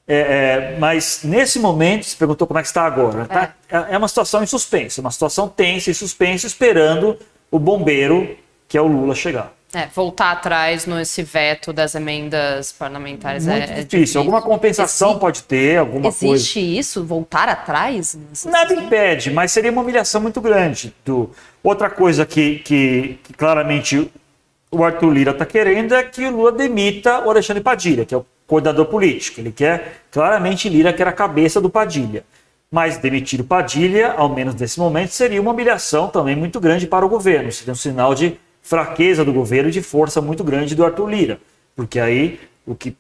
É, 0.06 0.16
é, 0.16 0.78
mas 0.78 1.22
nesse 1.24 1.60
momento, 1.60 2.06
você 2.06 2.16
perguntou 2.18 2.46
como 2.46 2.60
é 2.60 2.62
que 2.62 2.68
está 2.68 2.86
agora. 2.86 3.26
Tá? 3.26 3.54
É. 3.70 3.96
é 3.96 3.98
uma 3.98 4.08
situação 4.10 4.44
em 4.44 4.46
suspenso, 4.46 5.00
uma 5.00 5.12
situação 5.12 5.48
tensa 5.48 5.90
e 5.90 5.94
suspenso, 5.94 6.46
esperando 6.46 7.18
o 7.50 7.58
bombeiro, 7.58 8.38
que 8.68 8.78
é 8.78 8.82
o 8.82 8.88
Lula, 8.88 9.16
chegar. 9.16 9.54
É, 9.74 9.88
voltar 9.94 10.32
atrás 10.32 10.86
nesse 10.86 11.24
veto 11.24 11.74
das 11.74 11.94
emendas 11.94 12.72
parlamentares 12.72 13.46
Muito 13.46 13.58
é, 13.58 13.60
difícil. 13.62 13.82
É 13.82 13.84
difícil. 13.84 14.22
Alguma 14.22 14.42
compensação 14.42 15.20
pode 15.20 15.44
ter, 15.44 15.78
alguma 15.78 16.08
existe 16.08 16.26
coisa. 16.26 16.42
Existe 16.42 16.78
isso? 16.80 17.04
Voltar 17.06 17.48
atrás? 17.50 18.18
Nada 18.46 18.74
impede, 18.74 19.32
mas 19.32 19.52
seria 19.52 19.72
uma 19.72 19.82
humilhação 19.82 20.20
muito 20.20 20.42
grande. 20.42 20.94
Do... 21.06 21.32
Outra 21.64 21.90
coisa 21.90 22.26
que, 22.26 22.60
que, 22.60 23.20
que 23.24 23.34
claramente 23.34 24.10
o 24.72 24.84
Arthur 24.84 25.12
Lira 25.12 25.32
está 25.32 25.46
querendo 25.46 25.96
é 25.96 26.04
que 26.04 26.26
o 26.26 26.32
Lula 26.32 26.52
demita 26.52 27.26
o 27.26 27.30
Alexandre 27.30 27.64
Padilha, 27.64 28.06
que 28.06 28.14
é 28.14 28.18
o 28.18 28.26
coordenador 28.46 28.86
político. 28.86 29.40
Ele 29.40 29.52
quer, 29.52 30.02
claramente, 30.12 30.70
Lira 30.70 30.94
quer 30.94 31.08
a 31.08 31.12
cabeça 31.12 31.62
do 31.62 31.70
Padilha. 31.70 32.24
Mas 32.70 32.98
demitir 32.98 33.40
o 33.40 33.46
Padilha, 33.46 34.12
ao 34.12 34.28
menos 34.28 34.56
nesse 34.56 34.80
momento, 34.80 35.12
seria 35.12 35.42
uma 35.42 35.52
humilhação 35.52 36.10
também 36.10 36.36
muito 36.36 36.60
grande 36.60 36.86
para 36.86 37.06
o 37.06 37.10
governo. 37.10 37.52
Seria 37.52 37.72
um 37.72 37.76
sinal 37.76 38.14
de 38.14 38.38
fraqueza 38.62 39.24
do 39.24 39.32
governo 39.32 39.70
e 39.70 39.72
de 39.72 39.82
força 39.82 40.22
muito 40.22 40.44
grande 40.44 40.76
do 40.76 40.84
Arthur 40.84 41.10
Lira. 41.10 41.40
Porque 41.76 42.00
aí 42.00 42.40
o 42.66 42.76
que 42.76 42.96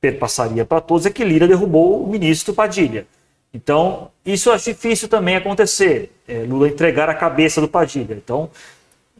perpassaria 0.00 0.64
para 0.64 0.80
todos 0.80 1.06
é 1.06 1.10
que 1.10 1.24
Lira 1.24 1.48
derrubou 1.48 2.04
o 2.04 2.06
ministro 2.06 2.52
Padilha. 2.52 3.06
Então, 3.52 4.10
isso 4.24 4.50
é 4.52 4.56
difícil 4.58 5.08
também 5.08 5.36
acontecer. 5.36 6.12
É, 6.28 6.44
Lula 6.46 6.68
entregar 6.68 7.08
a 7.08 7.14
cabeça 7.14 7.60
do 7.60 7.68
Padilha. 7.68 8.12
Então, 8.12 8.50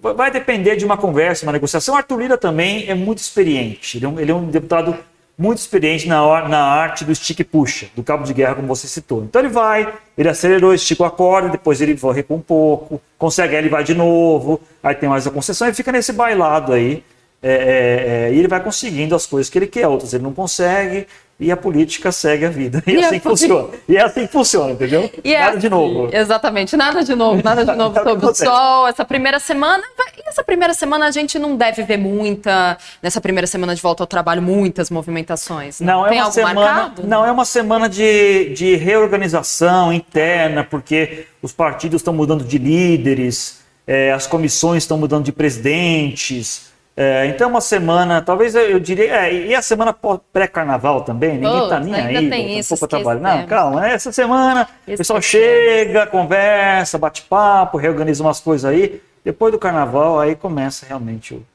vai 0.01 0.31
depender 0.31 0.77
de 0.77 0.85
uma 0.85 0.97
conversa, 0.97 1.45
uma 1.45 1.53
negociação. 1.53 1.97
Arthur 1.97 2.21
Lira 2.21 2.39
também 2.39 2.89
é 2.89 2.95
muito 2.95 3.19
experiente. 3.19 3.99
Ele 3.99 4.07
é 4.07 4.09
um, 4.09 4.21
ele 4.21 4.31
é 4.31 4.35
um 4.35 4.47
deputado 4.47 4.97
muito 5.39 5.59
experiente 5.59 6.09
na, 6.09 6.49
na 6.49 6.59
arte 6.59 7.05
do 7.05 7.15
stick 7.15 7.45
puxa, 7.45 7.87
do 7.95 8.03
cabo 8.03 8.25
de 8.25 8.35
guerra, 8.35 8.57
como 8.57 8.67
você 8.67 8.89
citou. 8.89 9.23
Então 9.23 9.41
ele 9.41 9.49
vai, 9.49 9.93
ele 10.17 10.29
acelerou, 10.29 10.75
estica 10.75 11.07
a 11.07 11.11
corda, 11.11 11.49
depois 11.49 11.81
ele 11.81 11.97
recua 12.13 12.37
um 12.37 12.41
pouco, 12.41 13.01
consegue, 13.17 13.55
aí 13.55 13.63
ele 13.63 13.69
vai 13.69 13.85
de 13.85 13.95
novo, 13.95 14.61
aí 14.83 14.97
tem 14.97 15.09
mais 15.09 15.27
a 15.29 15.31
concessão 15.31 15.69
e 15.69 15.75
fica 15.75 15.93
nesse 15.93 16.13
bailado 16.13 16.73
aí. 16.73 17.05
É, 17.41 17.53
é, 17.53 18.29
é, 18.31 18.35
e 18.35 18.39
ele 18.39 18.49
vai 18.49 18.61
conseguindo 18.61 19.15
as 19.15 19.25
coisas 19.25 19.49
que 19.49 19.57
ele 19.57 19.69
quer, 19.69 19.87
outras 19.87 20.13
ele 20.13 20.25
não 20.25 20.35
consegue, 20.35 21.07
e 21.41 21.53
a 21.53 21.57
política 21.57 22.11
segue 22.11 22.45
a 22.45 22.51
vida. 22.51 22.83
E, 22.89 22.93
e 22.93 23.05
assim 23.05 23.21
funciona. 23.21 23.69
E 23.87 23.97
é 23.97 24.03
assim 24.03 24.27
que 24.27 24.33
funciona, 24.33 24.73
entendeu? 24.73 25.11
E 25.23 25.35
é 25.35 25.39
nada 25.39 25.51
assim, 25.51 25.59
de 25.61 25.69
novo. 25.69 26.09
Exatamente, 26.11 26.77
nada 26.77 27.05
de 27.05 27.15
novo, 27.15 27.43
nada 27.45 27.65
de 27.65 27.73
novo 27.77 27.95
sobre 28.03 28.27
o 28.27 28.35
sol. 28.35 28.89
Essa 28.89 29.05
primeira 29.05 29.39
semana, 29.39 29.85
e 30.17 30.27
essa 30.27 30.43
primeira 30.43 30.73
semana 30.73 31.07
a 31.07 31.11
gente 31.11 31.39
não 31.39 31.55
deve 31.55 31.83
ver 31.83 31.99
muita, 31.99 32.79
nessa 33.03 33.21
primeira 33.21 33.47
semana 33.47 33.75
de 33.75 33.83
volta 33.83 34.03
ao 34.03 34.07
trabalho, 34.07 34.41
muitas 34.41 34.91
movimentações. 34.91 35.81
Não, 35.81 35.99
não 35.99 36.07
é 36.07 36.11
Tem 36.11 36.21
uma 36.23 36.31
semana, 36.31 36.61
marcado? 36.61 37.07
Não, 37.07 37.25
é 37.25 37.31
uma 37.31 37.45
semana 37.45 37.89
de, 37.89 38.55
de 38.55 38.75
reorganização 38.77 39.93
interna, 39.93 40.65
porque 40.65 41.27
os 41.43 41.53
partidos 41.53 42.01
estão 42.01 42.15
mudando 42.15 42.43
de 42.43 42.57
líderes, 42.57 43.61
é, 43.87 44.13
as 44.13 44.27
comissões 44.27 44.83
estão 44.83 44.97
mudando 44.97 45.25
de 45.25 45.33
presidentes. 45.33 46.68
É, 47.01 47.27
então, 47.27 47.49
uma 47.49 47.61
semana, 47.61 48.21
talvez 48.21 48.57
eu 48.57 48.81
diria. 48.81 49.29
É, 49.29 49.33
e 49.33 49.55
a 49.55 49.63
semana 49.63 49.95
pré-carnaval 50.33 51.03
também, 51.03 51.39
ninguém 51.39 51.63
está 51.63 51.79
nem 51.79 51.95
aí. 51.95 52.29
Tem 52.29 52.59
isso, 52.59 52.75
um 52.75 52.89
trabalho. 52.89 53.21
Não, 53.21 53.47
calma, 53.47 53.83
né? 53.83 53.95
essa 53.95 54.11
semana 54.11 54.67
o 54.85 54.97
pessoal 54.97 55.23
chega, 55.23 56.09
conversa, 56.09 56.99
bate 56.99 57.23
papo, 57.23 57.79
reorganiza 57.79 58.21
umas 58.21 58.41
coisas 58.41 58.69
aí. 58.69 59.01
Depois 59.25 59.53
do 59.53 59.61
carnaval, 59.61 60.19
aí 60.19 60.35
começa 60.35 60.87
realmente 60.87 61.35
o, 61.35 61.47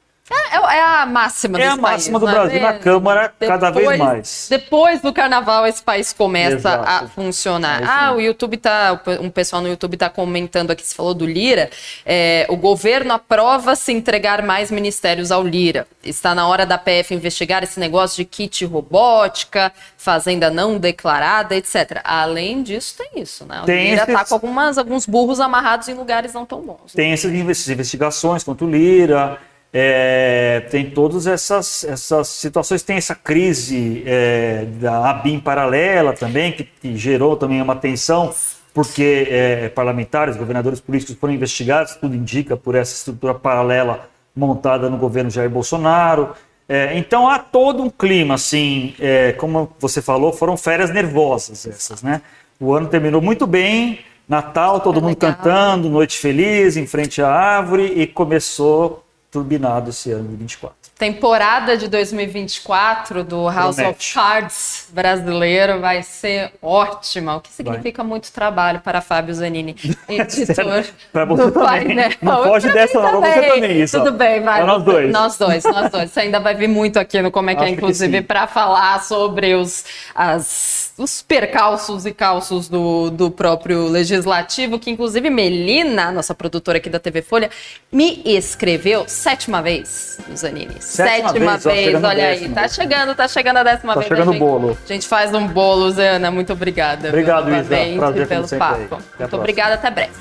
é, 0.54 0.74
é, 0.74 0.78
é, 0.78 0.82
a 0.82 1.06
máxima 1.06 1.58
É 1.60 1.66
a 1.66 1.76
máxima 1.76 2.20
país, 2.20 2.30
do 2.30 2.36
Brasil 2.36 2.60
na 2.60 2.72
Câmara, 2.74 3.32
depois, 3.38 3.48
cada 3.48 3.70
vez 3.70 3.98
mais. 3.98 4.46
Depois 4.48 5.00
do 5.00 5.12
carnaval, 5.12 5.66
esse 5.66 5.82
país 5.82 6.12
começa 6.12 6.56
Exato. 6.56 6.84
a 6.86 7.08
funcionar. 7.08 7.82
É 7.82 7.86
ah, 7.86 8.12
o 8.14 8.20
YouTube 8.20 8.56
tá. 8.56 9.00
Um 9.20 9.30
pessoal 9.30 9.60
no 9.60 9.68
YouTube 9.68 9.94
está 9.94 10.08
comentando 10.08 10.70
aqui, 10.70 10.86
você 10.86 10.94
falou 10.94 11.14
do 11.14 11.26
Lira. 11.26 11.70
É, 12.06 12.46
o 12.48 12.56
governo 12.56 13.12
aprova 13.12 13.74
se 13.74 13.92
entregar 13.92 14.42
mais 14.42 14.70
ministérios 14.70 15.32
ao 15.32 15.42
Lira. 15.42 15.86
Está 16.02 16.34
na 16.34 16.46
hora 16.46 16.64
da 16.64 16.78
PF 16.78 17.14
investigar 17.14 17.62
esse 17.62 17.80
negócio 17.80 18.16
de 18.16 18.24
kit 18.24 18.64
robótica, 18.64 19.72
fazenda 19.96 20.50
não 20.50 20.78
declarada, 20.78 21.56
etc. 21.56 22.00
Além 22.04 22.62
disso, 22.62 22.94
tem 22.96 23.22
isso, 23.22 23.44
né? 23.44 23.62
O 23.62 23.64
tem 23.64 23.90
Lira 23.90 24.04
está 24.04 24.24
com 24.24 24.34
algumas, 24.34 24.78
alguns 24.78 25.06
burros 25.06 25.40
amarrados 25.40 25.88
em 25.88 25.94
lugares 25.94 26.32
não 26.32 26.44
tão 26.44 26.60
bons. 26.60 26.92
Tem 26.94 27.12
essas 27.12 27.32
investigações 27.32 28.44
contra 28.44 28.66
o 28.66 28.70
Lira. 28.70 29.38
É, 29.76 30.60
tem 30.70 30.88
todas 30.88 31.26
essas, 31.26 31.82
essas 31.82 32.28
situações, 32.28 32.80
tem 32.84 32.96
essa 32.96 33.16
crise 33.16 34.04
é, 34.06 34.66
da 34.80 35.10
ABIN 35.10 35.40
paralela 35.40 36.12
também, 36.12 36.52
que, 36.52 36.62
que, 36.62 36.96
gerou 36.96 37.36
também 37.36 37.60
uma 37.60 37.74
tensão, 37.74 38.32
porque 38.72 39.26
é, 39.28 39.68
parlamentares, 39.70 40.36
governadores 40.36 40.78
políticos 40.80 41.16
foram 41.16 41.34
investigados, 41.34 41.96
tudo 41.96 42.14
indica, 42.14 42.56
por 42.56 42.76
essa 42.76 42.94
estrutura 42.94 43.34
paralela 43.34 44.08
montada 44.34 44.88
no 44.88 44.96
governo 44.96 45.28
Jair 45.28 45.50
Bolsonaro. 45.50 46.36
É, 46.68 46.96
então 46.96 47.28
há 47.28 47.40
todo 47.40 47.82
um 47.82 47.90
clima, 47.90 48.34
assim, 48.34 48.94
é, 49.00 49.32
como 49.32 49.72
você 49.80 50.00
falou, 50.00 50.32
foram 50.32 50.56
férias 50.56 50.90
nervosas 50.90 51.66
essas, 51.66 52.00
né? 52.00 52.22
O 52.60 52.72
ano 52.72 52.86
terminou 52.86 53.20
muito 53.20 53.44
bem, 53.44 53.98
Natal, 54.28 54.78
todo 54.78 55.02
mundo 55.02 55.20
legal. 55.20 55.34
cantando, 55.34 55.90
noite 55.90 56.16
feliz, 56.16 56.76
em 56.76 56.86
frente 56.86 57.20
à 57.20 57.28
árvore, 57.28 57.92
e 57.96 58.06
começou 58.06 59.03
turbinado 59.34 59.90
esse 59.90 60.12
ano 60.12 60.28
de 60.28 60.36
24. 60.36 60.76
Temporada 61.04 61.76
de 61.76 61.86
2024 61.86 63.22
do 63.24 63.46
House 63.50 63.76
Promete. 63.76 63.94
of 63.94 64.14
Cards 64.14 64.88
brasileiro 64.90 65.78
vai 65.78 66.02
ser 66.02 66.50
ótima, 66.62 67.36
o 67.36 67.42
que 67.42 67.52
significa 67.52 68.02
vai. 68.02 68.08
muito 68.08 68.32
trabalho 68.32 68.80
para 68.80 69.02
Fábio 69.02 69.34
Zanini, 69.34 69.76
editor 70.08 70.82
para 71.12 71.26
você 71.26 71.44
do 71.44 71.52
também. 71.52 71.84
Painel. 71.84 72.10
Não 72.22 72.44
pode 72.44 72.72
dessa 72.72 73.02
não, 73.02 73.20
você 73.20 73.42
também 73.42 73.82
isso. 73.82 73.98
Tudo 73.98 74.12
bem, 74.12 74.40
vai. 74.40 74.62
É 74.62 74.64
nós 74.64 74.82
dois. 74.82 75.12
Nós 75.12 75.36
dois, 75.36 75.64
nós 75.64 75.90
dois. 75.90 76.10
Você 76.10 76.20
ainda 76.20 76.40
vai 76.40 76.54
vir 76.54 76.68
muito 76.68 76.98
aqui 76.98 77.20
no 77.20 77.30
Como 77.30 77.50
é 77.50 77.54
que 77.54 77.60
é, 77.60 77.64
Acho 77.64 77.72
é, 77.72 77.76
inclusive, 77.76 78.22
para 78.22 78.46
falar 78.46 79.02
sobre 79.02 79.54
os, 79.54 79.84
as 80.14 80.84
os 80.96 81.22
percalços 81.22 82.06
e 82.06 82.12
calços 82.12 82.68
do, 82.68 83.10
do 83.10 83.30
próprio 83.30 83.88
legislativo, 83.88 84.78
que 84.78 84.90
inclusive 84.90 85.28
Melina, 85.28 86.12
nossa 86.12 86.34
produtora 86.34 86.78
aqui 86.78 86.88
da 86.88 87.00
TV 87.00 87.20
Folha, 87.20 87.50
me 87.90 88.22
escreveu 88.24 89.04
sétima 89.08 89.60
vez, 89.60 90.18
Zanini, 90.36 90.80
Sétima, 90.94 91.28
Sétima 91.28 91.58
vez, 91.58 91.92
vez 91.92 92.04
olha 92.04 92.28
aí. 92.28 92.48
Tá 92.48 92.68
chegando, 92.68 93.14
tá 93.14 93.26
chegando 93.26 93.56
a 93.56 93.62
décima 93.64 93.94
tá 93.94 94.00
vez. 94.00 94.08
Tá 94.08 94.16
chegando 94.16 94.36
o 94.36 94.38
bolo. 94.38 94.78
A 94.84 94.92
gente 94.92 95.08
faz 95.08 95.34
um 95.34 95.46
bolo, 95.46 95.90
Zana. 95.90 96.30
Muito 96.30 96.52
obrigada. 96.52 97.08
Obrigado, 97.08 97.50
Isa. 97.54 97.76
Prazer 97.96 98.28
pelo 98.28 98.48
papo. 98.48 98.98
Muito 99.18 99.36
obrigada, 99.36 99.74
até 99.74 99.90
breve. 99.90 100.12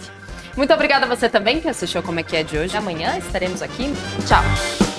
Muito 0.56 0.74
obrigada 0.74 1.06
a 1.06 1.10
você 1.10 1.28
também 1.28 1.60
que 1.60 1.68
assistiu 1.68 2.04
Como 2.04 2.20
é 2.20 2.24
que 2.24 2.36
é 2.36 2.44
de 2.44 2.58
hoje. 2.58 2.76
Amanhã 2.76 3.18
estaremos 3.18 3.62
aqui. 3.62 3.94
Tchau. 4.28 4.93